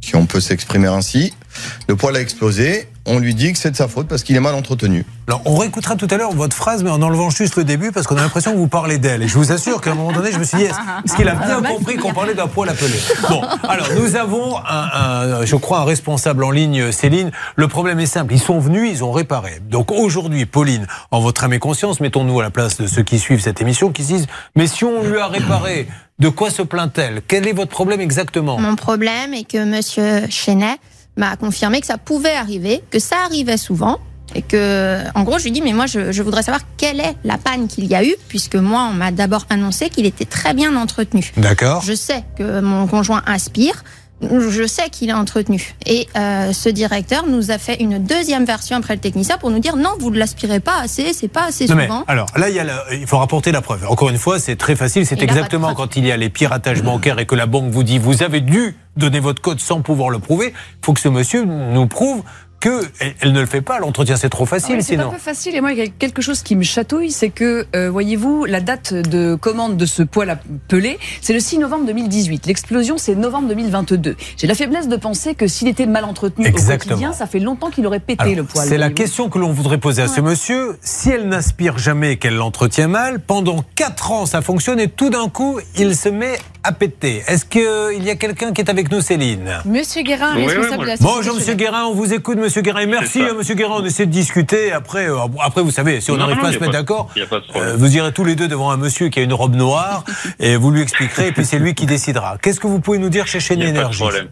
si 0.00 0.16
on 0.16 0.24
peut 0.24 0.40
s'exprimer 0.40 0.88
ainsi, 0.88 1.34
le 1.88 1.96
poêle 1.96 2.16
a 2.16 2.20
explosé. 2.20 2.88
On 3.06 3.18
lui 3.18 3.34
dit 3.34 3.52
que 3.52 3.58
c'est 3.58 3.70
de 3.70 3.76
sa 3.76 3.88
faute 3.88 4.06
parce 4.08 4.22
qu'il 4.22 4.36
est 4.36 4.40
mal 4.40 4.54
entretenu. 4.54 5.06
Alors, 5.26 5.40
on 5.46 5.56
réécoutera 5.56 5.96
tout 5.96 6.06
à 6.10 6.16
l'heure 6.18 6.32
votre 6.32 6.54
phrase, 6.54 6.82
mais 6.82 6.90
en 6.90 7.00
enlevant 7.00 7.30
juste 7.30 7.56
le 7.56 7.64
début, 7.64 7.92
parce 7.92 8.06
qu'on 8.06 8.16
a 8.16 8.20
l'impression 8.20 8.52
que 8.52 8.58
vous 8.58 8.68
parlez 8.68 8.98
d'elle. 8.98 9.22
Et 9.22 9.28
je 9.28 9.38
vous 9.38 9.52
assure 9.52 9.80
qu'à 9.80 9.92
un 9.92 9.94
moment 9.94 10.12
donné, 10.12 10.30
je 10.32 10.38
me 10.38 10.44
suis 10.44 10.58
dit, 10.58 10.64
est-ce 10.64 11.16
qu'il 11.16 11.26
a 11.28 11.34
bien 11.34 11.62
compris 11.62 11.96
qu'on 11.96 12.12
parlait 12.12 12.34
d'un 12.34 12.46
poil 12.46 12.68
appelé? 12.68 12.92
Bon, 13.28 13.40
alors, 13.68 13.86
nous 13.96 14.16
avons, 14.16 14.58
un, 14.58 14.62
un- 15.40 15.44
je 15.46 15.56
crois, 15.56 15.78
un 15.80 15.84
responsable 15.84 16.44
en 16.44 16.50
ligne, 16.50 16.92
Céline. 16.92 17.30
Le 17.56 17.68
problème 17.68 17.98
est 18.00 18.06
simple. 18.06 18.34
Ils 18.34 18.40
sont 18.40 18.58
venus, 18.58 18.90
ils 18.92 19.02
ont 19.02 19.12
réparé. 19.12 19.60
Donc, 19.70 19.90
aujourd'hui, 19.90 20.44
Pauline, 20.44 20.86
en 21.10 21.20
votre 21.20 21.42
âme 21.44 21.54
et 21.54 21.58
conscience, 21.58 22.00
mettons-nous 22.00 22.38
à 22.40 22.42
la 22.42 22.50
place 22.50 22.76
de 22.76 22.86
ceux 22.86 23.02
qui 23.02 23.18
suivent 23.18 23.40
cette 23.40 23.62
émission, 23.62 23.90
qui 23.92 24.02
se 24.02 24.08
disent, 24.08 24.26
mais 24.56 24.66
si 24.66 24.84
on 24.84 25.02
lui 25.02 25.18
a 25.18 25.26
réparé, 25.26 25.88
de 26.18 26.28
quoi 26.28 26.50
se 26.50 26.60
plaint-elle? 26.60 27.22
Quel 27.26 27.48
est 27.48 27.52
votre 27.54 27.70
problème 27.70 28.02
exactement? 28.02 28.58
Mon 28.58 28.76
problème 28.76 29.32
est 29.32 29.44
que 29.50 29.64
Monsieur 29.64 30.26
Chenet 30.28 30.76
m'a 31.20 31.36
confirmé 31.36 31.80
que 31.80 31.86
ça 31.86 31.98
pouvait 31.98 32.34
arriver, 32.34 32.82
que 32.90 32.98
ça 32.98 33.16
arrivait 33.24 33.56
souvent. 33.56 33.98
Et 34.36 34.42
que, 34.42 35.00
en 35.16 35.24
gros, 35.24 35.38
je 35.38 35.44
lui 35.44 35.50
dis, 35.50 35.60
mais 35.60 35.72
moi, 35.72 35.86
je, 35.86 36.12
je 36.12 36.22
voudrais 36.22 36.44
savoir 36.44 36.62
quelle 36.76 37.00
est 37.00 37.16
la 37.24 37.36
panne 37.36 37.66
qu'il 37.66 37.86
y 37.86 37.96
a 37.96 38.04
eu, 38.04 38.14
puisque 38.28 38.54
moi, 38.54 38.88
on 38.88 38.94
m'a 38.94 39.10
d'abord 39.10 39.44
annoncé 39.50 39.88
qu'il 39.88 40.06
était 40.06 40.24
très 40.24 40.54
bien 40.54 40.76
entretenu. 40.76 41.32
D'accord. 41.36 41.82
Je 41.82 41.94
sais 41.94 42.22
que 42.38 42.60
mon 42.60 42.86
conjoint 42.86 43.22
aspire. 43.26 43.82
Je 44.22 44.66
sais 44.66 44.90
qu'il 44.90 45.08
est 45.08 45.14
entretenu. 45.14 45.74
Et 45.86 46.06
euh, 46.16 46.52
ce 46.52 46.68
directeur 46.68 47.26
nous 47.26 47.50
a 47.50 47.56
fait 47.58 47.80
une 47.80 47.98
deuxième 48.04 48.44
version 48.44 48.76
après 48.76 48.94
le 48.94 49.00
technicien 49.00 49.38
pour 49.38 49.50
nous 49.50 49.60
dire 49.60 49.76
non, 49.76 49.90
vous 49.98 50.10
ne 50.10 50.18
l'aspirez 50.18 50.60
pas 50.60 50.78
assez, 50.82 51.12
c'est 51.14 51.28
pas 51.28 51.46
assez 51.46 51.66
Non, 51.66 51.74
mais, 51.74 51.86
souvent. 51.86 52.04
alors 52.06 52.26
là, 52.36 52.50
il, 52.50 52.54
y 52.54 52.58
a 52.58 52.64
la- 52.64 52.84
il 52.92 53.06
faut 53.06 53.16
rapporter 53.18 53.50
la 53.50 53.62
preuve. 53.62 53.86
Encore 53.88 54.10
une 54.10 54.18
fois, 54.18 54.38
c'est 54.38 54.56
très 54.56 54.76
facile. 54.76 55.06
C'est 55.06 55.20
a 55.20 55.22
exactement 55.24 55.74
quand 55.74 55.96
il 55.96 56.06
y 56.06 56.12
a 56.12 56.16
les 56.18 56.28
piratages 56.28 56.82
bancaires 56.82 57.18
et 57.18 57.24
que 57.26 57.34
la 57.34 57.46
banque 57.46 57.70
vous 57.70 57.82
dit 57.82 57.98
vous 57.98 58.22
avez 58.22 58.40
dû 58.40 58.76
donner 58.96 59.20
votre 59.20 59.40
code 59.40 59.60
sans 59.60 59.80
pouvoir 59.80 60.10
le 60.10 60.18
prouver. 60.18 60.52
Il 60.52 60.84
faut 60.84 60.92
que 60.92 61.00
ce 61.00 61.08
monsieur 61.08 61.44
nous 61.44 61.86
prouve 61.86 62.22
que 62.60 62.82
elle, 63.00 63.14
elle 63.20 63.32
ne 63.32 63.40
le 63.40 63.46
fait 63.46 63.62
pas. 63.62 63.78
L'entretien, 63.78 64.16
c'est 64.16 64.28
trop 64.28 64.46
facile, 64.46 64.74
Ah 64.74 64.76
Ouais, 64.76 64.82
c'est 64.82 64.98
un 64.98 65.08
peu 65.08 65.18
facile. 65.18 65.54
Et 65.56 65.60
moi, 65.60 65.72
il 65.72 65.78
y 65.78 65.82
a 65.82 65.86
quelque 65.86 66.22
chose 66.22 66.42
qui 66.42 66.56
me 66.56 66.62
chatouille, 66.62 67.10
c'est 67.10 67.30
que, 67.30 67.66
euh, 67.74 67.90
voyez-vous, 67.90 68.44
la 68.44 68.60
date 68.60 68.92
de 68.94 69.34
commande 69.34 69.76
de 69.76 69.86
ce 69.86 70.02
poêle 70.02 70.30
à 70.30 70.38
peler, 70.68 70.98
c'est 71.20 71.32
le 71.32 71.40
6 71.40 71.58
novembre 71.58 71.86
2018. 71.86 72.46
L'explosion, 72.46 72.98
c'est 72.98 73.14
novembre 73.14 73.48
2022. 73.48 74.16
J'ai 74.36 74.46
la 74.46 74.54
faiblesse 74.54 74.88
de 74.88 74.96
penser 74.96 75.34
que 75.34 75.46
s'il 75.46 75.68
était 75.68 75.86
mal 75.86 76.04
entretenu 76.04 76.48
au 76.48 76.52
quotidien, 76.52 77.12
ça 77.12 77.26
fait 77.26 77.38
longtemps 77.40 77.70
qu'il 77.70 77.86
aurait 77.86 78.00
pété 78.00 78.22
Alors, 78.22 78.36
le 78.36 78.44
poêle. 78.44 78.68
C'est 78.68 78.78
la 78.78 78.90
question 78.90 79.30
que 79.30 79.38
l'on 79.38 79.52
voudrait 79.52 79.78
poser 79.78 80.02
à 80.02 80.08
ce 80.08 80.20
monsieur. 80.20 80.76
Si 80.82 81.10
elle 81.10 81.28
n'aspire 81.28 81.78
jamais 81.78 82.12
et 82.12 82.16
qu'elle 82.18 82.36
l'entretient 82.36 82.88
mal, 82.88 83.20
pendant 83.20 83.64
4 83.74 84.12
ans 84.12 84.26
ça 84.26 84.42
fonctionne 84.42 84.80
et 84.80 84.88
tout 84.88 85.08
d'un 85.10 85.28
coup 85.28 85.60
il 85.78 85.96
se 85.96 86.08
met 86.08 86.36
à 86.62 86.72
péter. 86.72 87.22
Est-ce 87.26 87.44
qu'il 87.46 88.04
y 88.04 88.10
a 88.10 88.16
quelqu'un 88.16 88.52
qui 88.52 88.60
est 88.60 88.68
avec 88.68 88.90
nous, 88.90 89.00
Céline? 89.00 89.60
Monsieur 89.64 90.02
Guérin, 90.02 90.34
Oui, 90.36 90.42
oui, 90.46 90.52
responsable 90.52 90.82
de 90.82 90.86
la 90.88 90.96
société 90.96 91.14
Bonjour 91.16 91.34
Monsieur. 91.36 91.54
Guérin, 91.54 91.84
on 91.84 91.94
vous 91.94 92.12
écoute 92.12 92.36
Monsieur 92.36 92.49
Guérin 92.60 92.80
et 92.80 92.86
merci 92.86 93.22
à 93.22 93.32
Monsieur 93.32 93.54
Guérin, 93.54 93.76
on 93.78 93.84
essaie 93.84 94.06
de 94.06 94.10
discuter. 94.10 94.72
Après, 94.72 95.08
euh, 95.08 95.16
après 95.40 95.62
vous 95.62 95.70
savez, 95.70 96.00
si 96.00 96.10
on 96.10 96.16
n'arrive 96.16 96.38
pas 96.38 96.48
à 96.48 96.52
se 96.52 96.58
mettre 96.58 96.72
d'accord, 96.72 97.08
euh, 97.56 97.76
vous 97.76 97.96
irez 97.96 98.12
tous 98.12 98.24
les 98.24 98.34
deux 98.34 98.48
devant 98.48 98.70
un 98.72 98.76
monsieur 98.76 99.08
qui 99.08 99.20
a 99.20 99.22
une 99.22 99.32
robe 99.32 99.54
noire 99.54 100.04
et 100.40 100.56
vous 100.56 100.70
lui 100.72 100.80
expliquerez 100.82 101.28
et 101.28 101.32
puis 101.32 101.44
c'est 101.44 101.58
lui 101.60 101.74
qui 101.74 101.86
décidera. 101.86 102.36
Qu'est-ce 102.42 102.58
que 102.60 102.66
vous 102.66 102.80
pouvez 102.80 102.98
nous 102.98 103.08
dire 103.10 103.26
chez 103.28 103.38
Chaîne 103.40 103.62
Énergie? 103.62 104.00
problème. 104.00 104.28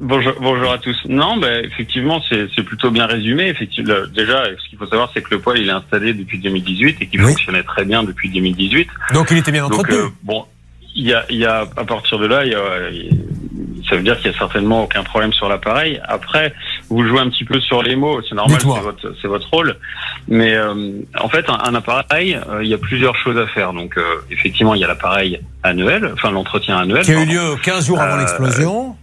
Bonjour, 0.00 0.34
bonjour 0.40 0.70
à 0.72 0.78
tous. 0.78 0.96
Non, 1.08 1.40
effectivement, 1.64 2.20
c'est 2.28 2.62
plutôt 2.62 2.90
bien 2.90 3.06
résumé. 3.06 3.48
Effectivement, 3.48 3.94
déjà, 4.14 4.44
ce 4.62 4.68
qu'il 4.68 4.78
faut 4.78 4.86
savoir, 4.86 5.10
c'est 5.14 5.22
que 5.22 5.28
le 5.34 5.40
poêle, 5.40 5.58
il 5.62 5.68
est 5.68 5.72
installé 5.72 6.12
depuis 6.12 6.38
2018 6.38 6.98
et 7.00 7.06
qu'il 7.06 7.20
Oui. 7.22 7.28
fonctionnait 7.32 7.62
très 7.62 7.84
bien 7.86 8.02
depuis 8.04 8.28
2018. 8.28 8.88
Donc 9.14 9.28
il 9.30 9.38
était 9.38 9.52
bien 9.52 9.62
Donc, 9.68 9.80
entretenu. 9.80 9.96
euh, 9.96 10.08
bon, 10.22 10.44
il 10.94 11.06
y 11.06 11.14
a, 11.14 11.24
y 11.30 11.44
a, 11.46 11.60
à 11.76 11.84
partir 11.84 12.18
de 12.18 12.26
là, 12.26 12.44
y 12.44 12.54
a, 12.54 12.60
ça 13.88 13.96
veut 13.96 14.02
dire 14.02 14.16
qu'il 14.18 14.30
y 14.30 14.34
a 14.34 14.38
certainement 14.38 14.82
aucun 14.84 15.02
problème 15.02 15.32
sur 15.32 15.48
l'appareil. 15.48 16.00
Après, 16.06 16.52
vous 16.88 17.06
jouez 17.06 17.20
un 17.20 17.28
petit 17.30 17.44
peu 17.44 17.60
sur 17.60 17.82
les 17.82 17.96
mots, 17.96 18.20
c'est 18.28 18.34
normal, 18.34 18.58
c'est 18.60 18.66
votre, 18.82 19.14
c'est 19.20 19.28
votre 19.28 19.48
rôle. 19.50 19.76
Mais 20.28 20.54
euh, 20.54 20.92
en 21.20 21.28
fait, 21.28 21.48
un, 21.48 21.58
un 21.64 21.74
appareil, 21.74 22.34
euh, 22.48 22.62
il 22.62 22.68
y 22.68 22.74
a 22.74 22.78
plusieurs 22.78 23.16
choses 23.16 23.38
à 23.38 23.46
faire. 23.48 23.72
Donc, 23.72 23.96
euh, 23.98 24.02
effectivement, 24.30 24.74
il 24.74 24.80
y 24.80 24.84
a 24.84 24.88
l'appareil 24.88 25.40
annuel, 25.62 26.10
enfin 26.14 26.30
l'entretien 26.30 26.78
annuel. 26.78 27.04
qui 27.04 27.12
a 27.12 27.22
eu 27.22 27.26
lieu 27.26 27.56
15 27.62 27.86
jours 27.86 28.00
avant 28.00 28.16
Euh, 28.16 28.20
l'explosion. 28.20 28.96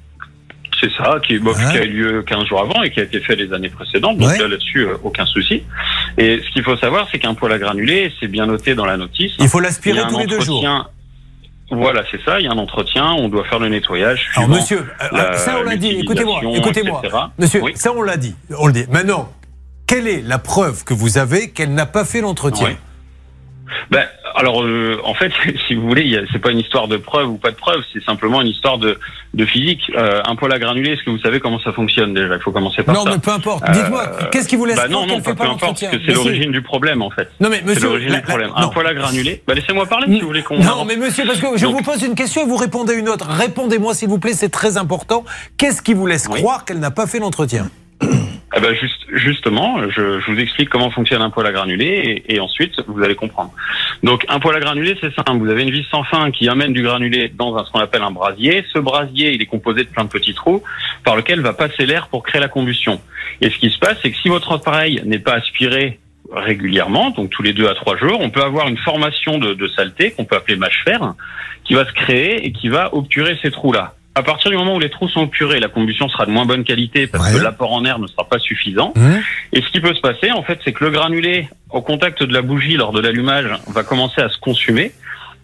C'est 0.81 0.91
ça, 0.97 1.17
qui, 1.25 1.37
bon, 1.39 1.51
Ouais. 1.51 1.71
qui 1.71 1.77
a 1.77 1.85
eu 1.85 1.89
lieu 1.89 2.23
15 2.23 2.45
jours 2.45 2.59
avant 2.61 2.83
et 2.83 2.91
qui 2.91 2.99
a 2.99 3.03
été 3.03 3.21
fait 3.21 3.35
les 3.37 3.53
années 3.53 3.69
précédentes. 3.69 4.17
Donc 4.17 4.27
Ouais. 4.27 4.37
là, 4.37 4.47
là-dessus, 4.49 4.85
euh, 4.85 4.95
aucun 5.03 5.25
souci. 5.25 5.63
Et 6.17 6.41
ce 6.45 6.51
qu'il 6.51 6.63
faut 6.63 6.75
savoir, 6.77 7.07
c'est 7.11 7.19
qu'un 7.19 7.35
poêle 7.35 7.53
à 7.53 7.57
granulés, 7.59 8.11
c'est 8.19 8.27
bien 8.27 8.45
noté 8.47 8.75
dans 8.75 8.85
la 8.85 8.97
notice. 8.97 9.31
Il 9.39 9.47
faut 9.47 9.61
l'aspirer 9.61 10.01
tous 10.09 10.19
les 10.19 10.25
deux 10.27 10.41
jours. 10.41 10.65
Voilà, 11.75 12.03
c'est 12.11 12.21
ça. 12.23 12.39
Il 12.39 12.45
y 12.45 12.47
a 12.47 12.51
un 12.51 12.57
entretien. 12.57 13.11
On 13.13 13.29
doit 13.29 13.43
faire 13.45 13.59
le 13.59 13.69
nettoyage. 13.69 14.29
Alors 14.35 14.49
monsieur, 14.49 14.79
euh, 14.79 15.07
la- 15.11 15.37
ça 15.37 15.57
on 15.59 15.63
l'a 15.63 15.75
dit, 15.75 15.89
écoutez-moi, 15.99 16.41
écoutez-moi. 16.55 17.01
Monsieur, 17.37 17.61
Oui. 17.63 17.71
ça 17.75 17.91
on 17.95 18.01
l'a 18.01 18.17
dit, 18.17 18.35
on 18.57 18.67
le 18.67 18.73
dit. 18.73 18.85
Maintenant, 18.89 19.29
quelle 19.87 20.07
est 20.07 20.21
la 20.21 20.39
preuve 20.39 20.83
que 20.83 20.93
vous 20.93 21.17
avez 21.17 21.49
qu'elle 21.51 21.73
n'a 21.73 21.85
pas 21.85 22.05
fait 22.05 22.21
l'entretien 22.21 22.67
Oui. 22.67 22.75
Ben, 23.91 24.05
alors, 24.35 24.63
euh, 24.63 24.99
en 25.03 25.13
fait, 25.13 25.31
si 25.67 25.75
vous 25.75 25.87
voulez, 25.87 26.19
c'est 26.31 26.39
pas 26.39 26.51
une 26.51 26.59
histoire 26.59 26.87
de 26.87 26.97
preuve 26.97 27.29
ou 27.29 27.37
pas 27.37 27.51
de 27.51 27.55
preuve, 27.55 27.81
c'est 27.93 28.03
simplement 28.03 28.41
une 28.41 28.47
histoire 28.47 28.77
de, 28.77 28.99
de 29.33 29.45
physique. 29.45 29.91
Euh, 29.95 30.21
un 30.25 30.35
poêle 30.35 30.53
à 30.53 30.59
granulés, 30.59 30.91
est-ce 30.93 31.03
que 31.03 31.09
vous 31.11 31.19
savez 31.19 31.39
comment 31.39 31.59
ça 31.59 31.71
fonctionne 31.71 32.13
déjà? 32.13 32.35
Il 32.35 32.41
faut 32.41 32.51
commencer 32.51 32.83
par 32.83 32.95
Non, 32.95 33.03
ça. 33.03 33.11
mais 33.11 33.19
peu 33.19 33.31
importe. 33.31 33.63
Euh, 33.69 33.73
Dites-moi, 33.73 34.07
qu'est-ce 34.31 34.47
qui 34.47 34.55
vous 34.55 34.65
laisse 34.65 34.75
Bah 34.77 34.87
croire 34.87 35.01
non, 35.01 35.07
qu'elle 35.07 35.17
non, 35.17 35.23
pas 35.23 35.31
pas 35.35 35.35
peu 35.35 35.43
importe, 35.49 35.61
l'entretien 35.61 35.89
parce 35.91 36.01
que 36.03 36.07
c'est 36.09 36.15
l'origine 36.15 36.51
du 36.51 36.61
problème, 36.61 37.01
en 37.01 37.09
fait. 37.11 37.29
Non 37.39 37.49
mais 37.49 37.57
C'est 37.57 37.65
monsieur, 37.65 37.87
l'origine 37.89 38.09
la- 38.11 38.19
du 38.19 38.25
problème. 38.25 38.49
non. 38.49 38.55
Un 38.57 38.67
poêle 38.69 38.87
à 38.87 38.93
granulés. 38.93 39.43
Bah, 39.47 39.53
laissez-moi 39.53 39.85
parler 39.85 40.07
si 40.13 40.19
vous 40.21 40.27
voulez 40.27 40.43
qu'on. 40.43 40.57
Non, 40.59 40.85
mais 40.85 40.95
monsieur, 40.97 41.25
parce 41.25 41.39
que 41.39 41.57
je 41.57 41.65
Donc- 41.65 41.75
vous 41.75 41.83
pose 41.83 42.01
une 42.03 42.15
question 42.15 42.41
et 42.43 42.45
vous 42.45 42.57
répondez 42.57 42.93
une 42.95 43.09
autre. 43.09 43.27
Répondez-moi, 43.29 43.93
s'il 43.93 44.09
vous 44.09 44.19
plaît, 44.19 44.33
c'est 44.33 44.49
très 44.49 44.77
important. 44.77 45.23
Qu'est-ce 45.57 45.81
qui 45.81 45.93
vous 45.93 46.07
laisse 46.07 46.27
Oui. 46.31 46.39
croire 46.39 46.65
qu'elle 46.65 46.79
n'a 46.79 46.91
pas 46.91 47.05
fait 47.07 47.19
l'entretien? 47.19 47.69
Ben, 48.61 48.75
juste, 48.75 49.05
justement, 49.11 49.89
je, 49.89 50.19
vous 50.31 50.39
explique 50.39 50.69
comment 50.69 50.91
fonctionne 50.91 51.21
un 51.21 51.31
poêle 51.31 51.47
à 51.47 51.51
granulés 51.51 52.23
et, 52.27 52.39
ensuite 52.39 52.73
vous 52.87 53.01
allez 53.01 53.15
comprendre. 53.15 53.51
Donc 54.03 54.25
un 54.29 54.39
poêle 54.39 54.57
à 54.57 54.59
granulés, 54.59 54.95
c'est 55.01 55.13
simple. 55.15 55.39
Vous 55.39 55.49
avez 55.49 55.63
une 55.63 55.71
vis 55.71 55.85
sans 55.89 56.03
fin 56.03 56.29
qui 56.29 56.47
amène 56.47 56.71
du 56.71 56.83
granulé 56.83 57.31
dans 57.33 57.57
un, 57.57 57.65
ce 57.65 57.71
qu'on 57.71 57.79
appelle 57.79 58.03
un 58.03 58.11
brasier. 58.11 58.63
Ce 58.71 58.77
brasier, 58.77 59.33
il 59.33 59.41
est 59.41 59.47
composé 59.47 59.83
de 59.83 59.89
plein 59.89 60.03
de 60.03 60.09
petits 60.09 60.35
trous 60.35 60.61
par 61.03 61.15
lequel 61.15 61.41
va 61.41 61.53
passer 61.53 61.85
l'air 61.85 62.07
pour 62.09 62.21
créer 62.21 62.41
la 62.41 62.47
combustion. 62.47 63.01
Et 63.41 63.49
ce 63.49 63.57
qui 63.57 63.71
se 63.71 63.79
passe, 63.79 63.97
c'est 64.01 64.11
que 64.11 64.17
si 64.17 64.29
votre 64.29 64.51
appareil 64.51 65.01
n'est 65.03 65.19
pas 65.19 65.33
aspiré 65.33 65.99
régulièrement, 66.31 67.09
donc 67.09 67.31
tous 67.31 67.41
les 67.41 67.53
deux 67.53 67.67
à 67.67 67.73
trois 67.73 67.97
jours, 67.97 68.19
on 68.21 68.29
peut 68.29 68.43
avoir 68.43 68.67
une 68.67 68.77
formation 68.77 69.39
de, 69.39 69.55
de 69.55 69.67
saleté 69.67 70.11
qu'on 70.11 70.25
peut 70.25 70.35
appeler 70.35 70.57
mâche 70.57 70.83
fer, 70.85 71.13
qui 71.63 71.73
va 71.73 71.85
se 71.85 71.93
créer 71.93 72.45
et 72.45 72.51
qui 72.51 72.69
va 72.69 72.93
obturer 72.93 73.37
ces 73.41 73.51
trous-là. 73.51 73.95
À 74.15 74.21
partir 74.21 74.51
du 74.51 74.57
moment 74.57 74.75
où 74.75 74.79
les 74.79 74.89
trous 74.91 75.09
sont 75.09 75.21
obturés, 75.21 75.59
la 75.59 75.69
combustion 75.69 76.07
sera 76.07 76.25
de 76.27 76.31
moins 76.31 76.45
bonne 76.45 76.63
qualité 76.63 77.07
parce 77.07 77.31
Ouais. 77.31 77.39
que 77.39 77.43
l'apport 77.43 77.73
en 77.73 77.83
air 77.83 77.97
ne 77.97 78.05
sera 78.07 78.25
pas 78.29 78.37
suffisant. 78.37 78.93
Hum 78.95 79.19
Et 79.53 79.61
ce 79.61 79.69
qui 79.71 79.81
peut 79.81 79.93
se 79.95 80.01
passer, 80.01 80.31
en 80.31 80.43
fait, 80.43 80.59
c'est 80.63 80.71
que 80.71 80.83
le 80.83 80.91
granulé, 80.91 81.47
au 81.71 81.81
contact 81.81 82.21
de 82.21 82.31
la 82.33 82.43
bougie 82.43 82.75
lors 82.77 82.91
de 82.91 83.01
l'allumage, 83.01 83.47
va 83.67 83.83
commencer 83.83 84.21
à 84.21 84.29
se 84.29 84.37
consumer. 84.37 84.91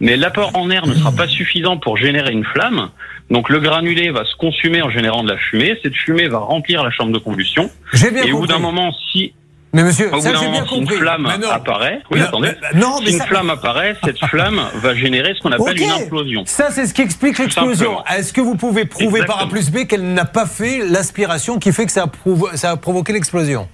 Mais 0.01 0.15
l'apport 0.17 0.51
en 0.55 0.69
air 0.69 0.85
ne 0.87 0.93
sera 0.93 1.11
pas 1.11 1.27
suffisant 1.27 1.77
pour 1.77 1.97
générer 1.97 2.31
une 2.31 2.45
flamme. 2.45 2.89
Donc 3.31 3.49
le 3.49 3.59
granulé 3.59 4.11
va 4.11 4.23
se 4.23 4.35
consumer 4.35 4.81
en 4.81 4.89
générant 4.89 5.23
de 5.23 5.29
la 5.29 5.37
fumée. 5.37 5.77
Cette 5.83 5.95
fumée 5.95 6.27
va 6.27 6.37
remplir 6.39 6.83
la 6.83 6.91
chambre 6.91 7.11
de 7.11 7.17
combustion. 7.19 7.69
Bien 7.93 8.23
et 8.23 8.31
au 8.31 8.39
bout 8.41 8.47
d'un 8.47 8.59
moment, 8.59 8.93
si, 9.11 9.33
Mais 9.71 9.83
monsieur, 9.83 10.07
au 10.07 10.15
bout 10.15 10.21
ça 10.21 10.31
d'un 10.31 10.41
moment, 10.41 10.65
une 10.75 10.87
flamme 10.89 11.31
non. 11.39 11.49
apparaît, 11.51 12.01
oui, 12.11 12.19
Non, 12.19 12.25
attendez. 12.25 12.49
mais- 12.73 12.79
Non, 12.79 12.99
mais 13.01 13.07
Si 13.07 13.13
une 13.13 13.19
ça- 13.19 13.25
flamme 13.27 13.49
apparaît, 13.51 13.95
cette 14.03 14.17
flamme 14.25 14.59
va 14.75 14.95
générer 14.95 15.33
ce 15.35 15.41
qu'on 15.41 15.51
appelle 15.51 15.79
une 15.79 15.91
implosion. 15.91 16.43
Ça, 16.47 16.71
c'est 16.71 16.87
ce 16.87 16.93
qui 16.93 17.01
explique 17.03 17.37
l'explosion. 17.37 18.03
Est-ce 18.05 18.33
que 18.33 18.41
vous 18.41 18.55
pouvez 18.55 18.85
prouver 18.85 19.23
par 19.25 19.41
A 19.43 19.47
plus 19.47 19.69
B 19.69 19.85
qu'elle 19.85 20.13
n'a 20.13 20.25
pas 20.25 20.47
fait 20.47 20.79
l'aspiration 20.79 21.59
qui 21.59 21.71
fait 21.71 21.85
que 21.85 21.91
ça 21.91 22.03
a, 22.03 22.07
provo- 22.07 22.49
ça 22.55 22.71
a 22.71 22.77
provoqué 22.77 23.13
l'explosion? 23.13 23.69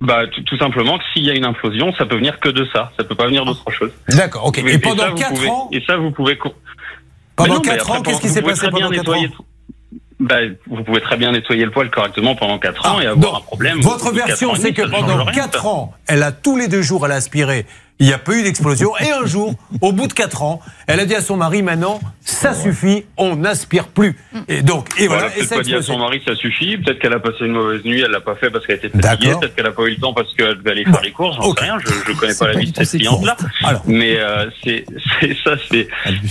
Bah, 0.00 0.22
tout, 0.46 0.56
simplement 0.56 0.96
que 0.96 1.04
s'il 1.12 1.24
y 1.24 1.30
a 1.30 1.34
une 1.34 1.44
implosion, 1.44 1.92
ça 1.98 2.06
peut 2.06 2.16
venir 2.16 2.40
que 2.40 2.48
de 2.48 2.66
ça. 2.72 2.90
Ça 2.96 3.04
peut 3.04 3.14
pas 3.14 3.26
venir 3.26 3.44
d'autre 3.44 3.70
chose. 3.70 3.90
D'accord, 4.08 4.46
ok. 4.46 4.56
Et 4.58 4.72
ça, 4.72 4.78
pendant 4.78 5.10
vous 5.10 5.14
4 5.16 5.34
pouvez- 5.34 5.48
ans, 5.50 5.68
Et 5.72 5.82
ça, 5.86 5.98
vous 5.98 6.10
pouvez. 6.12 6.36
pendant 6.36 6.54
Mais 7.42 7.48
non, 7.56 7.60
mais 7.62 7.68
4 7.76 7.90
ans, 7.90 8.00
qu'est-ce 8.00 8.20
qui 8.22 8.28
s'est 8.30 8.40
passé 8.40 8.70
pendant 8.70 8.88
4 8.88 8.96
nettoyer 8.96 9.26
ans? 9.26 9.44
Bah, 10.20 10.36
vous 10.68 10.84
pouvez 10.84 11.00
très 11.00 11.16
bien 11.16 11.32
nettoyer 11.32 11.64
le 11.64 11.70
poêle 11.70 11.90
correctement 11.90 12.34
pendant 12.34 12.58
4 12.58 12.86
ans 12.86 12.96
Ah, 12.98 13.02
et 13.02 13.06
avoir 13.06 13.36
un 13.36 13.40
problème. 13.40 13.80
Votre 13.80 14.12
version, 14.12 14.54
c'est 14.54 14.74
que 14.74 14.82
pendant 14.82 15.24
rien, 15.24 15.32
4 15.32 15.62
ça. 15.62 15.66
ans, 15.68 15.94
elle 16.06 16.22
a 16.22 16.30
tous 16.30 16.56
les 16.58 16.68
deux 16.68 16.82
jours, 16.82 17.06
elle 17.06 17.12
a 17.12 17.16
aspiré. 17.16 17.64
Il 18.00 18.06
n'y 18.06 18.12
a 18.12 18.18
pas 18.18 18.32
eu 18.32 18.42
d'explosion. 18.42 18.90
Et 18.98 19.10
un 19.10 19.26
jour, 19.26 19.54
au 19.82 19.92
bout 19.92 20.06
de 20.08 20.12
4 20.12 20.42
ans, 20.42 20.60
elle 20.86 20.98
a 21.00 21.04
dit 21.04 21.14
à 21.14 21.20
son 21.20 21.36
mari, 21.36 21.62
maintenant, 21.62 22.00
ça 22.22 22.54
suffit, 22.54 23.04
on 23.16 23.36
n'aspire 23.36 23.88
plus. 23.88 24.16
Et 24.48 24.62
donc, 24.62 24.88
et 24.98 25.06
Voilà, 25.06 25.28
voilà, 25.28 25.34
et 25.36 25.38
peut-être 25.38 25.48
ça 25.48 25.54
a 25.54 25.58
pas 25.58 25.64
dit 25.64 25.74
à 25.74 25.82
son 25.82 25.98
mari 25.98 26.22
ça 26.26 26.34
suffit. 26.34 26.78
Peut-être 26.78 26.98
qu'elle 26.98 27.12
a 27.12 27.20
passé 27.20 27.36
une 27.42 27.52
mauvaise 27.52 27.84
nuit, 27.84 28.00
elle 28.00 28.10
l'a 28.10 28.20
pas 28.20 28.34
fait 28.36 28.50
parce 28.50 28.66
qu'elle 28.66 28.76
était 28.76 28.88
fatiguée. 28.88 29.34
Peut-être 29.38 29.54
qu'elle 29.54 29.66
a 29.66 29.72
pas 29.72 29.82
eu 29.82 29.90
le 29.90 29.96
temps 29.96 30.12
parce 30.14 30.32
qu'elle 30.34 30.56
devait 30.56 30.70
aller 30.70 30.84
faire 30.84 31.00
les 31.02 31.10
courses. 31.12 31.36
J'en 31.36 31.42
ok. 31.50 31.58
sais 31.58 31.64
rien. 31.66 31.78
Je, 31.78 31.86
je 32.12 32.18
connais 32.18 32.34
pas 32.34 32.48
la 32.48 32.58
vie 32.58 32.72
de 32.72 32.82
cette 32.84 32.98
cliente-là. 33.00 33.36
Mais 33.86 34.16
euh, 34.18 34.46
c'est 34.64 34.84
ça, 35.44 35.52
c'est. 35.70 35.86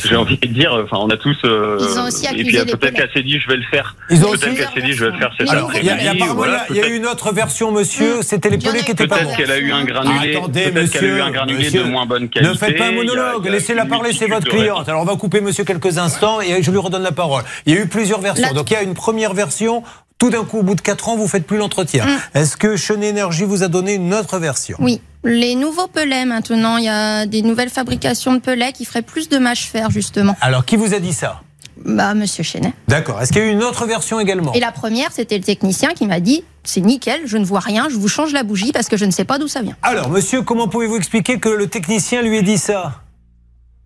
J'ai 0.05 0.15
envie 0.15 0.37
de 0.37 0.47
dire. 0.47 0.73
Enfin, 0.83 0.97
on 0.99 1.09
a 1.09 1.17
tous. 1.17 1.37
euh, 1.45 1.77
Ils 1.79 1.99
ont 1.99 2.07
aussi 2.07 2.25
et 2.25 2.43
puis 2.43 2.57
euh, 2.57 2.65
peut-être 2.65 2.95
qu'elle 2.95 3.11
s'est 3.13 3.23
dit 3.23 3.39
je 3.39 3.47
vais 3.47 3.57
le 3.57 3.63
faire. 3.69 3.95
Ils 4.09 4.25
ont 4.25 4.31
Peut-être 4.31 4.47
aussi- 4.47 4.55
qu'elle 4.57 4.69
s'est 4.73 4.87
dit 4.87 4.93
je 4.93 5.05
vais 5.05 5.11
le 5.11 5.17
faire 5.19 5.31
cet 5.37 5.49
Alors, 5.49 5.71
il 5.75 5.85
y 5.85 5.89
a, 5.89 5.93
après-midi. 5.93 6.23
il 6.71 6.75
y 6.75 6.79
peut-être- 6.79 6.93
une 6.93 7.05
autre 7.05 7.31
version, 7.33 7.71
monsieur. 7.71 8.21
C'était 8.23 8.49
les 8.49 8.57
pelés 8.57 8.81
qui 8.81 8.91
étaient 8.91 9.05
pas 9.07 9.17
Peut-être 9.17 9.29
bons. 9.29 9.35
qu'elle 9.37 9.51
a 9.51 9.59
eu 9.59 9.71
un 9.71 9.83
granulé. 9.83 10.35
Attendez, 10.35 10.63
Peut-être 10.71 10.91
qu'elle 10.91 11.03
a 11.03 11.07
eu 11.07 11.11
monsieur, 11.11 11.23
un 11.23 11.31
granulé 11.31 11.58
monsieur, 11.65 11.83
de 11.83 11.89
moins 11.89 12.05
bonne 12.05 12.29
qualité. 12.29 12.51
Ne 12.53 12.57
faites 12.57 12.77
pas 12.77 12.87
un 12.87 12.91
monologue, 12.91 13.45
laissez-la 13.47 13.85
parler, 13.85 14.11
c'est 14.13 14.27
votre 14.27 14.47
cliente. 14.47 14.87
Alors 14.89 15.01
on 15.01 15.05
va 15.05 15.15
couper 15.15 15.41
monsieur 15.41 15.63
quelques 15.63 15.97
instants 15.97 16.41
et 16.41 16.61
je 16.63 16.71
lui 16.71 16.77
redonne 16.79 17.03
la 17.03 17.11
parole. 17.11 17.43
Il 17.65 17.73
y 17.73 17.77
a 17.77 17.81
eu 17.81 17.87
plusieurs 17.87 18.21
versions. 18.21 18.47
La- 18.47 18.53
Donc 18.53 18.69
il 18.71 18.73
y 18.73 18.77
a 18.77 18.81
une 18.83 18.93
première 18.93 19.33
version, 19.33 19.83
tout 20.17 20.29
d'un 20.29 20.43
coup, 20.43 20.59
au 20.59 20.63
bout 20.63 20.75
de 20.75 20.81
4 20.81 21.09
ans, 21.09 21.15
vous 21.15 21.27
faites 21.27 21.45
plus 21.47 21.57
l'entretien. 21.57 22.05
Est-ce 22.33 22.57
que 22.57 22.75
Chenet 22.75 23.11
Energy 23.11 23.43
vous 23.45 23.63
a 23.63 23.67
donné 23.67 23.93
une 23.93 24.13
autre 24.13 24.37
version? 24.39 24.77
Oui. 24.79 25.01
Les 25.23 25.55
nouveaux 25.55 25.87
pelets 25.87 26.23
maintenant, 26.25 26.77
il 26.77 26.85
y 26.85 26.89
a 26.89 27.25
des 27.25 27.41
nouvelles 27.41 27.69
fabrications 27.69 28.33
de 28.33 28.39
pelets 28.39 28.71
qui 28.71 28.85
feraient 28.85 29.01
plus 29.01 29.27
de 29.29 29.37
mâche 29.37 29.65
fer 29.67 29.91
justement. 29.91 30.35
Alors 30.41 30.63
qui 30.65 30.77
vous 30.77 30.93
a 30.93 30.99
dit 30.99 31.13
ça? 31.13 31.41
Bah 31.85 32.13
Monsieur 32.13 32.43
Chenet. 32.43 32.73
D'accord. 32.89 33.21
Est-ce 33.21 33.31
qu'il 33.31 33.41
y 33.41 33.45
a 33.45 33.47
eu 33.47 33.51
une 33.51 33.63
autre 33.63 33.85
version 33.85 34.19
également? 34.19 34.53
Et 34.53 34.59
la 34.59 34.71
première, 34.73 35.11
c'était 35.13 35.37
le 35.37 35.43
technicien 35.43 35.89
qui 35.93 36.05
m'a 36.07 36.19
dit 36.19 36.43
c'est 36.69 36.81
nickel, 36.81 37.21
je 37.25 37.37
ne 37.37 37.45
vois 37.45 37.59
rien, 37.59 37.87
je 37.89 37.95
vous 37.95 38.07
change 38.07 38.31
la 38.33 38.43
bougie 38.43 38.71
parce 38.71 38.87
que 38.87 38.95
je 38.97 39.05
ne 39.05 39.11
sais 39.11 39.25
pas 39.25 39.37
d'où 39.39 39.47
ça 39.47 39.61
vient. 39.61 39.75
Alors 39.81 40.09
monsieur, 40.09 40.41
comment 40.41 40.67
pouvez-vous 40.67 40.95
expliquer 40.97 41.39
que 41.39 41.49
le 41.49 41.67
technicien 41.67 42.21
lui 42.21 42.37
ait 42.37 42.41
dit 42.43 42.57
ça? 42.57 43.01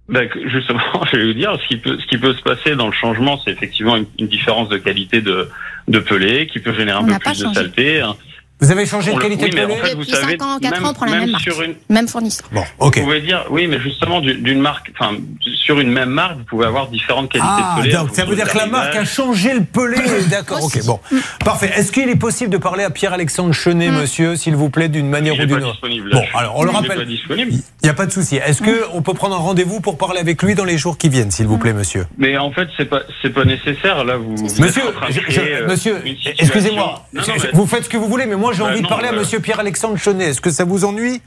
Ben, 0.09 0.29
justement, 0.47 0.81
je 1.11 1.17
vais 1.17 1.25
vous 1.27 1.33
dire, 1.33 1.57
ce 1.61 1.67
qui 1.67 1.77
peut, 1.77 1.97
ce 1.99 2.05
qui 2.07 2.17
peut 2.17 2.33
se 2.33 2.41
passer 2.41 2.75
dans 2.75 2.87
le 2.87 2.93
changement, 2.93 3.39
c'est 3.43 3.51
effectivement 3.51 3.95
une, 3.95 4.05
une 4.19 4.27
différence 4.27 4.67
de 4.69 4.77
qualité 4.77 5.21
de, 5.21 5.49
de 5.87 5.99
pelé 5.99 6.47
qui 6.47 6.59
peut 6.59 6.73
générer 6.73 6.97
un 6.97 7.03
On 7.03 7.07
peu 7.07 7.19
plus 7.19 7.39
de 7.39 7.53
saleté. 7.53 8.01
hein. 8.01 8.15
Vous 8.63 8.71
avez 8.71 8.85
changé 8.85 9.11
On 9.11 9.17
de 9.17 9.21
qualité 9.21 9.43
oui, 9.43 9.49
de 9.51 9.55
mais 9.57 9.63
en 9.65 9.67
pelé 9.67 9.77
fait, 9.81 9.95
vous 9.95 9.99
Depuis 10.05 10.11
savez, 10.13 10.37
5 10.39 10.41
ans, 10.41 10.57
4 10.61 10.71
même- 10.71 10.85
ans, 10.85 10.93
pour 10.93 11.05
la 11.05 11.11
même 11.11 11.19
même 11.21 11.31
marque. 11.31 11.43
sur 11.43 11.61
une- 11.61 11.75
Même 11.89 12.07
fournisseur. 12.07 12.47
Bon, 12.53 12.63
ok. 12.79 12.97
Vous 12.97 13.03
pouvez 13.03 13.19
dire, 13.19 13.45
oui, 13.49 13.67
mais 13.67 13.77
justement, 13.81 14.21
d'une 14.21 14.59
marque, 14.61 14.89
enfin, 14.97 15.17
sur 15.65 15.79
une 15.81 15.91
même 15.91 16.09
marque, 16.09 16.37
vous 16.37 16.43
pouvez 16.45 16.65
avoir 16.65 16.87
différentes 16.87 17.29
qualités 17.29 17.49
Ah, 17.51 17.75
de 17.77 17.81
pelé. 17.83 17.97
en 17.97 18.03
donc 18.05 18.15
ça 18.15 18.23
veut 18.23 18.35
dire 18.37 18.47
que 18.49 18.57
la 18.57 18.67
marque 18.67 18.95
a 18.95 19.03
changé 19.03 19.53
le 19.53 19.65
pelé. 19.65 19.97
D'accord, 20.31 20.63
ok, 20.63 20.85
bon. 20.85 20.99
Parfait. 21.43 21.71
Est-ce 21.75 21.91
qu'il 21.91 22.07
est 22.07 22.15
possible 22.15 22.51
de 22.51 22.57
parler 22.57 22.85
à 22.85 22.89
Pierre-Alexandre 22.89 23.53
Chenet, 23.53 23.89
monsieur, 23.91 24.37
s'il 24.37 24.55
vous 24.55 24.69
plaît, 24.69 24.87
d'une 24.87 25.09
manière 25.09 25.33
ou 25.33 25.45
d'une 25.45 25.55
autre. 25.63 25.79
Bon, 26.11 26.23
alors 26.33 26.53
on 26.57 26.63
le 26.63 26.69
Il 26.69 26.73
est 26.73 26.77
rappelle. 26.77 26.97
pas 26.99 27.05
disponible. 27.05 27.51
Il 27.51 27.61
n'y 27.83 27.89
a 27.89 27.93
pas 27.93 28.05
de 28.05 28.11
souci. 28.11 28.37
Est-ce 28.37 28.61
qu'on 28.63 29.01
peut 29.01 29.13
prendre 29.13 29.35
un 29.35 29.39
rendez-vous 29.39 29.81
pour 29.81 29.97
parler 29.97 30.19
avec 30.21 30.41
lui 30.41 30.55
dans 30.55 30.63
les 30.63 30.77
jours 30.77 30.97
qui 30.97 31.09
viennent, 31.09 31.31
s'il 31.31 31.47
vous 31.47 31.57
plaît, 31.57 31.73
monsieur? 31.73 32.07
Mais 32.17 32.37
en 32.37 32.51
fait, 32.51 32.69
c'est 32.77 32.85
pas, 32.85 33.01
pas 33.35 33.43
nécessaire. 33.45 34.05
Là, 34.05 34.15
vous. 34.15 34.31
Monsieur, 34.59 34.83
euh, 34.83 35.67
monsieur, 35.67 36.01
excusez-moi, 36.39 37.05
vous 37.53 37.67
faites 37.67 37.83
ce 37.85 37.89
que 37.89 37.97
vous 37.97 38.07
voulez, 38.07 38.25
mais 38.25 38.35
moi 38.37 38.52
j'ai 38.53 38.63
Bah 38.63 38.69
envie 38.69 38.81
de 38.81 38.87
parler 38.87 39.07
à 39.07 39.13
euh, 39.13 39.19
monsieur 39.19 39.39
Pierre-Alexandre 39.39 39.97
Chenet. 39.97 40.25
Est-ce 40.29 40.41
que 40.41 40.49
ça 40.51 40.63
vous 40.65 40.85
ennuie? 40.85 41.21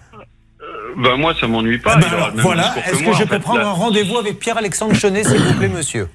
Bah 0.98 1.16
moi, 1.16 1.34
ça 1.38 1.46
m'ennuie 1.46 1.78
pas. 1.78 1.92
Ah 1.94 1.98
ben 2.00 2.06
alors, 2.12 2.30
Voilà, 2.36 2.74
est-ce 2.86 3.02
que, 3.02 3.12
je 3.12 3.24
peux 3.24 3.34
fait, 3.34 3.40
prendre 3.40 3.60
là. 3.60 3.66
un 3.68 3.72
rendez-vous 3.72 4.16
avec 4.16 4.38
Pierre-Alexandre 4.38 4.94
Chenet, 4.94 5.24
s'il 5.24 5.38
vous 5.42 5.54
plaît, 5.54 5.68
monsieur? 5.68 6.08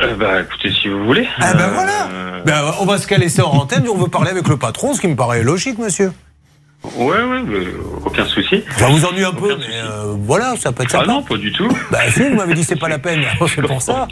Euh, 0.00 0.14
Bah 0.16 0.40
écoutez, 0.42 0.70
si 0.72 0.88
vous 0.88 1.04
voulez. 1.04 1.28
Ah 1.38 1.54
ben 1.54 1.60
Euh, 1.60 1.70
voilà 1.72 2.42
Ben, 2.44 2.74
On 2.80 2.84
va 2.86 2.98
se 2.98 3.06
caler 3.06 3.28
ça 3.28 3.46
en 3.46 3.52
antenne, 3.58 3.86
on 3.88 3.96
veut 3.96 4.08
parler 4.08 4.30
avec 4.30 4.48
le 4.48 4.56
patron, 4.56 4.94
ce 4.94 5.00
qui 5.00 5.06
me 5.08 5.16
paraît 5.16 5.42
logique, 5.44 5.78
monsieur. 5.78 6.12
Ouais, 6.96 7.22
ouais, 7.22 7.42
mais 7.44 7.66
aucun 8.04 8.24
souci. 8.26 8.62
Ça 8.78 8.86
vous 8.88 9.04
ennuie 9.04 9.24
un 9.24 9.32
peu, 9.32 9.56
mais 9.56 9.64
euh, 9.74 10.14
voilà, 10.20 10.54
ça 10.56 10.72
peut 10.72 10.84
être 10.84 10.94
Ah 10.94 11.00
sympa. 11.00 11.12
non, 11.12 11.22
pas 11.22 11.36
du 11.36 11.52
tout. 11.52 11.68
Bah 11.90 11.98
si, 12.10 12.20
vous 12.28 12.36
m'avez 12.36 12.54
dit 12.54 12.64
c'est 12.64 12.76
pas 12.76 12.88
la 12.88 12.98
peine, 12.98 13.22
c'est 13.54 13.62
pour 13.62 13.82
ça. 13.82 14.06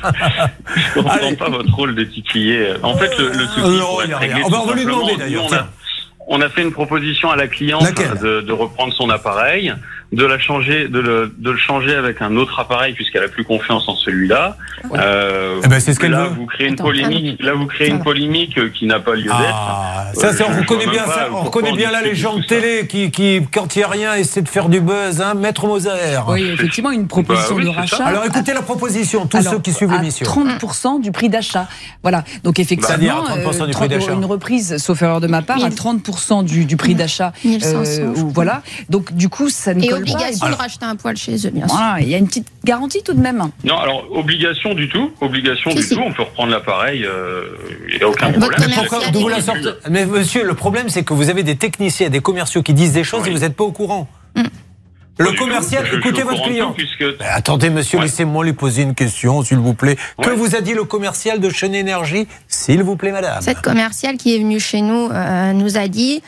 Je 0.77 0.95
comprends 1.01 1.17
Allez. 1.17 1.37
pas 1.37 1.49
votre 1.49 1.73
rôle 1.75 1.95
de 1.95 2.05
titiller. 2.05 2.75
En 2.83 2.97
fait, 2.97 3.17
le, 3.19 3.29
le 3.29 3.47
souci 3.47 3.61
Euh, 3.61 3.79
non, 3.79 3.87
pour 3.87 4.03
il 4.05 4.11
y 4.11 4.13
a 4.13 4.17
être 4.17 4.21
rien. 4.21 4.35
réglé, 4.35 4.43
Oh, 4.47 4.51
bah, 4.51 4.59
on 4.63 4.67
va 4.67 4.73
lui 4.75 4.81
simplement, 4.83 4.97
demander, 5.07 5.13
nous, 5.15 5.19
d'ailleurs, 5.21 5.47
on 6.27 6.37
On 6.37 6.41
a 6.41 6.49
fait 6.49 6.63
une 6.63 6.73
proposition 6.73 7.31
à 7.31 7.37
la 7.37 7.47
cliente 7.49 7.83
Laquelle 7.83 8.19
de, 8.19 8.41
de 8.41 8.53
reprendre 8.53 8.93
son 8.95 9.11
appareil, 9.11 9.73
de 10.13 10.25
la 10.25 10.39
changer, 10.39 10.87
de 10.89 11.01
le, 11.01 11.35
de 11.37 11.51
le 11.51 11.57
changer 11.57 11.95
avec 11.95 12.23
un 12.23 12.37
autre 12.37 12.61
appareil 12.61 12.95
puisqu'elle 12.95 13.25
a 13.25 13.29
plus 13.29 13.43
confiance 13.45 13.89
en 13.89 13.97
celui-là. 13.97 14.57
Euh, 14.95 15.61
Eh 15.65 15.69
ben, 15.69 15.81
c'est 15.81 15.93
ce 15.95 15.99
qu'elle 16.01 16.13
là, 16.13 16.25
veut. 16.25 16.35
vous 16.37 16.47
créez 16.47 16.69
une 16.69 16.75
Attends, 16.75 16.85
polémique. 16.85 17.43
Là, 17.43 17.55
vous 17.55 17.67
créez 17.67 17.87
Ça 17.89 17.93
une 17.93 17.99
va. 17.99 18.05
polémique 18.05 18.57
euh, 18.59 18.69
qui 18.73 18.87
n'a 18.87 19.01
pas 19.01 19.15
lieu 19.15 19.23
d'être. 19.25 19.35
Ah, 19.53 20.11
ça, 20.15 20.33
c'est- 20.33 20.43
Euh, 20.43 20.47
on 20.49 20.53
je 20.55 20.61
reconnaît 20.61 20.87
bien 20.87 21.05
ça, 21.07 21.29
on 21.33 21.43
reconnaît 21.43 21.71
on 21.73 21.77
bien 21.77 21.91
là 21.91 22.03
les 22.03 22.15
gens 22.15 22.37
de 22.37 22.43
ça. 22.43 22.49
télé 22.49 22.87
qui, 22.87 23.11
qui, 23.11 23.41
quand 23.53 23.75
il 23.75 23.79
n'y 23.79 23.85
a 23.85 23.89
rien, 23.89 24.15
essaient 24.15 24.43
de 24.43 24.49
faire 24.49 24.69
du 24.69 24.81
buzz, 24.81 25.21
hein, 25.21 25.35
Maître 25.35 25.67
Moser. 25.67 25.91
Oui, 26.29 26.49
effectivement, 26.53 26.91
une 26.93 27.09
proposition 27.09 27.57
Bah 27.57 27.63
oui, 27.65 27.69
de 27.69 27.75
ça. 27.75 27.81
rachat. 27.81 28.05
Alors 28.05 28.25
écoutez 28.25 28.53
la 28.53 28.63
proposition, 28.63 29.27
tous 29.27 29.39
Alors, 29.39 29.55
ceux 29.55 29.59
qui 29.61 29.73
suivent 29.73 29.93
à 29.93 29.99
l'émission. 29.99 30.27
30% 30.27 31.01
du 31.01 31.11
prix 31.11 31.29
d'achat. 31.29 31.67
Voilà. 32.03 32.23
Donc 32.45 32.59
effectivement, 32.61 32.89
C'est-à-dire 32.89 33.17
à 33.17 33.37
30% 33.39 33.67
du 33.67 33.73
prix 33.73 33.89
30 33.89 33.89
d'achat. 33.89 34.13
Une 34.13 34.25
reprise, 34.25 34.77
sauf 34.77 35.01
erreur 35.03 35.21
de 35.21 35.27
ma 35.27 35.43
part, 35.43 35.65
à 35.65 35.71
30% 35.71 36.45
du, 36.45 36.67
du 36.67 36.77
prix 36.77 36.95
d'achat. 36.95 37.33
1500, 37.45 37.85
je 37.85 38.03
ou 38.03 38.13
crois. 38.15 38.31
voilà. 38.35 38.63
Donc 38.91 39.13
du 39.15 39.29
coup, 39.29 39.49
ça 39.49 39.75
ne 39.75 39.81
Colle 39.95 40.03
obligation 40.03 40.47
pas. 40.47 40.53
de 40.53 40.57
racheter 40.57 40.85
un 40.87 40.97
poil 40.97 41.17
chez 41.17 41.35
eux, 41.47 41.51
bien 41.51 41.67
sûr. 41.69 41.77
Voilà, 41.77 42.01
il 42.01 42.09
y 42.09 42.15
a 42.15 42.19
une 42.19 42.27
petite 42.27 42.49
garantie 42.65 43.03
tout 43.03 43.15
de 43.15 43.21
même. 43.21 43.43
Non, 43.65 43.79
alors 43.79 44.05
obligation 44.13 44.75
du 44.75 44.89
tout, 44.89 45.11
obligation 45.21 45.71
Si, 45.71 45.77
du 45.77 45.83
si. 45.83 45.95
tout. 45.95 46.03
On 46.05 46.13
peut 46.13 46.23
reprendre 46.23 46.51
l'appareil, 46.53 47.05
euh, 47.05 47.45
il 47.91 47.97
n'y 47.99 48.03
a 48.03 48.09
aucun 48.09 48.31
Votre 48.33 48.51
problème. 48.57 48.71
Pourquoi 48.77 49.01
vous 49.13 49.29
la 49.29 49.41
sortez 49.41 49.71
Mais 49.91 50.07
monsieur, 50.07 50.45
le 50.45 50.55
problème 50.55 50.89
c'est 50.89 51.03
que 51.05 51.15
vous 51.15 51.31
avez 51.31 51.43
des 51.43 51.57
techniciens, 51.57 52.11
des 52.11 52.21
commerciaux 52.21 52.63
qui 52.63 52.75
disent 52.75 52.93
des 52.93 53.05
choses 53.05 53.23
Oui. 53.25 53.31
et 53.31 53.33
vous 53.33 53.41
n'êtes 53.41 53.57
pas 53.57 53.65
au 53.65 53.73
courant. 53.73 54.09
Mm. 54.37 54.43
Le 55.17 55.31
commercial, 55.31 55.85
Je- 55.87 55.93
je 55.93 56.01
suis 56.01 56.09
écoutez 56.09 56.23
votre 56.25 56.43
client. 56.43 56.73
puisque 56.77 57.05
attendez, 57.21 57.71
monsieur, 57.71 57.99
Ouais. 57.99 58.05
laissez-moi 58.07 58.45
lui 58.45 58.53
poser 58.53 58.83
une 58.83 58.97
question, 58.97 59.45
s'il 59.45 59.59
vous 59.59 59.75
plaît. 59.75 59.97
Que 60.21 60.31
vous 60.31 60.57
a 60.57 60.61
dit 60.61 60.75
le 60.75 60.83
commercial 60.83 61.39
de 61.39 61.51
Chenet 61.51 61.79
Énergie 61.79 62.27
S'il 62.49 62.83
vous 62.83 62.97
plaît, 62.97 63.13
madame. 63.13 63.41
Cette 63.41 63.61
commerciale 63.61 64.17
qui 64.17 64.35
est 64.35 64.39
venue 64.41 64.59
chez 64.59 64.81
nous 64.81 65.09
euh, 65.13 65.53
nous 65.53 65.77
a 65.79 65.87
dit 65.87 66.21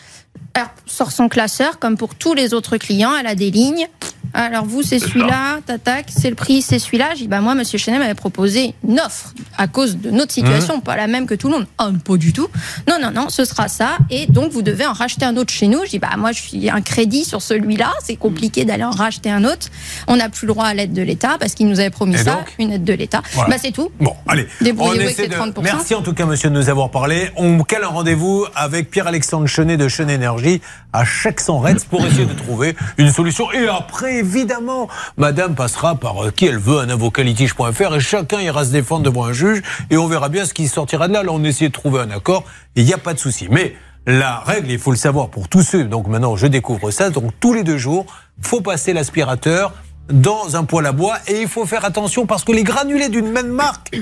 alors, 0.57 0.71
sort 0.87 1.13
son 1.13 1.29
classeur, 1.29 1.79
comme 1.79 1.97
pour 1.97 2.15
tous 2.15 2.35
les 2.35 2.55
autres 2.55 2.77
clients, 2.79 3.13
elle 3.19 3.27
a 3.27 3.35
des 3.35 3.51
lignes. 3.51 3.87
Alors 4.35 4.67
vous, 4.67 4.83
c'est 4.83 4.99
celui-là, 4.99 5.61
tac, 5.83 6.07
c'est 6.15 6.29
le 6.29 6.35
prix, 6.35 6.61
c'est 6.61 6.79
celui-là. 6.79 7.11
J'ai 7.15 7.23
dit, 7.23 7.29
bah 7.29 7.41
moi, 7.41 7.55
Monsieur 7.55 7.79
Chenet 7.79 7.99
m'avait 7.99 8.15
proposé 8.15 8.75
une 8.87 9.01
offre 9.01 9.33
à 9.57 9.67
cause 9.67 9.97
de 9.97 10.11
notre 10.11 10.33
situation, 10.33 10.81
pas 10.81 10.95
la 10.95 11.07
même 11.07 11.27
que 11.27 11.35
tout 11.35 11.49
le 11.49 11.55
monde. 11.55 11.67
Ah, 11.79 11.89
pas 12.05 12.17
du 12.19 12.35
tout. 12.35 12.47
Non, 12.87 12.97
non, 13.01 13.11
non, 13.13 13.31
ce 13.31 13.47
sera 13.47 13.69
ça. 13.69 13.97
Et 14.11 14.27
donc, 14.27 14.53
vous 14.53 14.61
devez 14.61 14.85
en 14.85 14.93
racheter 14.93 15.25
un 15.25 15.37
autre 15.39 15.53
chez 15.55 15.69
nous. 15.69 15.79
Je 15.87 15.91
dis, 15.91 15.99
bah 15.99 16.11
moi, 16.19 16.33
je 16.33 16.43
suis 16.43 16.69
un 16.69 16.83
crédit 16.83 17.25
sur 17.25 17.41
celui-là. 17.41 17.95
C'est 18.05 18.17
compliqué 18.17 18.67
d'aller 18.67 18.85
en 18.85 18.91
racheter 18.91 19.31
un 19.31 19.45
autre. 19.45 19.69
On 20.07 20.17
n'a 20.17 20.29
plus 20.29 20.47
le 20.47 20.53
droit 20.53 20.67
à 20.67 20.75
l'aide 20.75 20.93
de 20.93 21.03
l'État 21.03 21.37
parce 21.41 21.55
qu'il 21.55 21.69
nous 21.69 21.81
avait 21.81 21.89
promis 21.91 22.19
ça, 22.19 22.45
une 22.59 22.73
aide 22.73 22.85
de 22.85 22.93
l'État. 22.93 23.23
Voilà. 23.33 23.51
Bah 23.51 23.57
c'est 23.63 23.73
tout. 23.73 23.91
Bon, 24.01 24.17
allez. 24.29 24.47
Débrouillez-vous 24.61 24.97
on 24.97 25.01
avec 25.01 25.11
essaie 25.13 25.23
ces 25.23 25.29
de- 25.29 25.35
30%. 25.35 25.63
Merci 25.63 25.95
en 25.95 26.03
tout 26.03 26.13
cas, 26.13 26.27
monsieur, 26.27 26.51
de 26.51 26.55
nous 26.57 26.69
avoir 26.69 26.91
parlé. 26.91 27.31
On 27.37 27.63
cale 27.63 27.85
un 27.85 27.89
rendez-vous 27.89 28.45
avec 28.55 28.91
Pierre-Alexandre 28.91 29.47
Chenet 29.47 29.79
de 29.79 29.89
Chenet 29.89 30.15
Énergie? 30.15 30.46
À 30.93 31.05
chaque 31.05 31.41
100 31.41 31.59
Reds 31.59 31.87
pour 31.91 32.05
essayer 32.05 32.27
de 32.27 32.35
trouver 32.35 32.77
une 32.99 33.11
solution. 33.11 33.51
Et 33.53 33.69
après, 33.69 34.17
évidemment, 34.17 34.89
madame 35.17 35.55
passera 35.55 35.95
par 35.95 36.27
euh, 36.27 36.31
qui 36.31 36.47
elle 36.47 36.59
veut, 36.59 36.79
un 36.79 36.89
avocatlitige.fr 36.89 37.95
et 37.95 38.01
chacun 38.01 38.41
ira 38.41 38.65
se 38.65 38.71
défendre 38.71 39.03
devant 39.03 39.25
un 39.25 39.33
juge 39.33 39.63
et 39.91 39.97
on 39.97 40.07
verra 40.07 40.29
bien 40.29 40.45
ce 40.45 40.55
qui 40.55 40.69
sortira 40.69 41.09
de 41.09 41.13
là. 41.13 41.23
Là, 41.23 41.33
on 41.33 41.43
essaie 41.45 41.69
de 41.69 41.73
trouver 41.73 42.01
un 42.01 42.11
accord 42.11 42.45
et 42.75 42.81
il 42.81 42.87
n'y 42.87 42.95
a 42.95 42.99
pas 42.99 43.15
de 43.15 43.19
souci. 43.19 43.49
Mais 43.51 43.75
la 44.07 44.39
règle, 44.39 44.71
il 44.71 44.79
faut 44.79 44.93
le 44.93 44.97
savoir 44.97 45.31
pour 45.31 45.49
tous 45.49 45.63
ceux, 45.63 45.85
donc 45.85 46.07
maintenant 46.07 46.37
je 46.37 46.47
découvre 46.47 46.93
ça, 46.93 47.11
donc 47.11 47.33
tous 47.41 47.53
les 47.53 47.65
deux 47.65 47.79
jours, 47.79 48.07
faut 48.41 48.61
passer 48.61 48.93
l'aspirateur 48.93 49.73
dans 50.09 50.57
un 50.57 50.63
poêle 50.63 50.87
à 50.87 50.93
bois 50.93 51.17
et 51.27 51.43
il 51.43 51.49
faut 51.49 51.67
faire 51.67 51.85
attention 51.85 52.27
parce 52.27 52.45
que 52.45 52.53
les 52.53 52.63
granulés 52.63 53.09
d'une 53.09 53.31
même 53.31 53.49
marque 53.49 53.97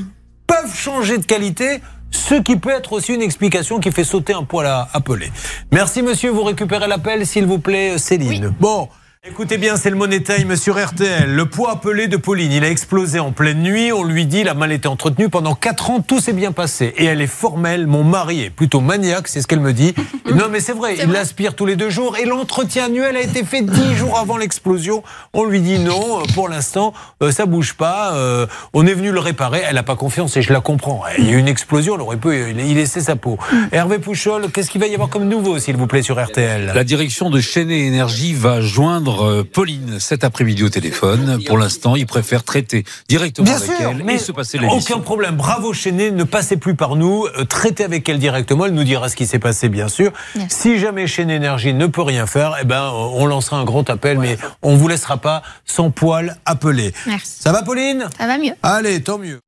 peuvent 0.46 0.74
changer 0.74 1.16
de 1.16 1.24
qualité, 1.24 1.80
ce 2.14 2.37
qui 2.37 2.57
peut 2.57 2.70
être 2.70 2.92
aussi 2.92 3.12
une 3.14 3.22
explication 3.22 3.81
qui 3.81 3.90
fait 3.92 4.05
sauter 4.05 4.33
un 4.35 4.44
poêle 4.44 4.66
à, 4.66 4.88
à 4.92 5.00
peler. 5.00 5.31
Merci 5.72 6.03
monsieur, 6.03 6.31
vous 6.31 6.44
récupérez 6.44 6.87
l'appel 6.87 7.27
s'il 7.27 7.46
vous 7.46 7.59
plaît 7.59 7.98
Céline. 7.98 8.55
Bon. 8.61 8.88
Écoutez 9.27 9.57
bien, 9.57 9.79
c'est 9.79 9.89
le 9.89 9.97
Money 9.97 10.21
Time 10.21 10.55
sur 10.55 10.77
RTL. 10.79 11.35
Le 11.35 11.47
poids 11.47 11.73
appelé 11.73 12.09
de 12.09 12.19
Pauline, 12.19 12.53
il 12.53 12.63
a 12.63 12.69
explosé 12.69 13.21
en 13.21 13.33
pleine 13.33 13.63
nuit. 13.63 13.91
On 13.91 14.05
lui 14.05 14.27
dit, 14.27 14.45
la 14.45 14.53
mal 14.53 14.71
été 14.71 14.87
entretenue 14.87 15.31
pendant 15.31 15.55
4 15.55 15.91
ans, 15.91 16.01
tout 16.01 16.21
s'est 16.21 16.35
bien 16.35 16.53
passé. 16.53 16.93
Et 16.99 17.07
elle 17.07 17.23
est 17.23 17.27
formelle. 17.27 17.87
Mon 17.87 18.05
mari 18.05 18.43
est 18.43 18.51
plutôt 18.51 18.83
maniaque, 18.83 19.29
c'est 19.29 19.41
ce 19.41 19.47
qu'elle 19.47 19.61
me 19.61 19.73
dit. 19.73 19.95
non, 20.35 20.49
mais 20.51 20.61
c'est 20.61 20.75
vrai, 20.75 20.97
il 21.03 21.11
l'aspire 21.11 21.55
tous 21.55 21.65
les 21.65 21.75
deux 21.75 21.89
jours. 21.89 22.19
Et 22.19 22.27
l'entretien 22.27 22.85
annuel 22.85 23.17
a 23.17 23.23
été 23.23 23.45
fait 23.45 23.63
10 23.63 23.95
jours 23.97 24.19
avant 24.19 24.37
l'explosion. 24.37 25.03
On 25.33 25.45
lui 25.45 25.63
dit 25.63 25.79
non, 25.79 26.21
euh, 26.21 26.25
pour 26.35 26.51
l'instant, 26.51 26.93
euh, 27.23 27.33
ça 27.33 27.47
bouge 27.47 27.73
pas. 27.73 28.13
euh, 28.17 28.47
on 28.75 28.87
est 28.87 28.93
venu 28.93 29.11
le 29.11 29.21
réparer. 29.21 29.63
Elle 29.67 29.77
n'a 29.77 29.83
pas 29.83 29.97
confiance 29.97 30.37
et 30.37 30.43
je 30.43 30.53
la 30.53 30.61
comprends. 30.61 31.01
Il 31.17 31.25
y 31.25 31.31
a 31.31 31.33
eu 31.33 31.39
une 31.39 31.49
explosion, 31.49 31.95
elle 31.95 32.03
aurait 32.03 32.19
pu 32.19 32.53
y 32.53 32.71
y 32.71 32.75
laisser 32.75 33.01
sa 33.01 33.17
peau. 33.17 33.39
Hervé 33.73 33.99
Pouchol, 34.01 34.51
qu'est-ce 34.53 34.71
qu'il 34.71 34.83
va 34.83 34.87
y 34.87 34.93
avoir 34.93 35.09
comme 35.09 35.25
nouveau, 35.25 35.59
s'il 35.59 35.79
vous 35.79 35.87
plaît, 35.87 36.03
sur 36.03 36.23
RTL 36.23 36.73
La 36.75 36.85
direction 36.85 37.31
de 37.31 37.41
Chenet 37.41 37.87
Énergie 37.87 38.35
va 38.35 38.61
joindre 38.61 39.13
euh, 39.22 39.44
Pauline 39.44 39.98
cet 40.00 40.24
après-midi 40.24 40.64
au 40.64 40.68
téléphone. 40.68 41.38
Pour 41.46 41.59
l'instant, 41.59 41.94
il 41.96 42.07
préfère 42.07 42.42
traiter 42.42 42.85
directement 43.09 43.44
Bien 43.44 43.57
avec 43.57 43.70
sûr, 43.70 43.90
elle 43.90 44.03
mais 44.05 44.14
et 44.14 44.18
se 44.18 44.33
passer 44.33 44.59
aucun 44.59 44.68
l'émission. 44.68 45.00
problème. 45.00 45.37
Bravo 45.37 45.72
Chenet, 45.72 46.11
ne 46.11 46.24
passez 46.24 46.57
plus 46.57 46.74
par 46.74 46.96
nous, 46.96 47.27
euh, 47.38 47.44
traitez 47.44 47.85
avec 47.85 48.09
elle 48.09 48.18
directement, 48.18 48.66
elle 48.66 48.74
nous 48.74 48.85
dira 48.85 49.09
ce 49.09 49.16
qui 49.16 49.27
s'est 49.27 49.38
passé 49.38 49.68
bien 49.68 49.88
sûr. 49.88 50.12
Merci. 50.37 50.59
Si 50.61 50.79
jamais 50.79 51.07
Chenet 51.07 51.37
Énergie 51.37 51.74
ne 51.74 51.87
peut 51.87 52.03
rien 52.03 52.27
faire, 52.27 52.57
eh 52.61 52.64
ben 52.64 52.83
euh, 52.85 52.90
on 52.92 53.27
lancera 53.27 53.59
un 53.59 53.64
grand 53.64 53.88
appel, 53.90 54.18
mais 54.18 54.37
on 54.62 54.77
vous 54.77 54.88
laissera 54.88 55.18
pas 55.18 55.42
sans 55.64 55.90
poil 55.90 56.37
appeler. 56.46 56.92
Merci. 57.07 57.33
Ça 57.40 57.53
va 57.53 57.62
Pauline? 57.62 58.07
Ça 58.18 58.27
va 58.27 58.38
mieux. 58.38 58.53
Allez, 58.62 59.03
tant 59.03 59.18
mieux. 59.18 59.40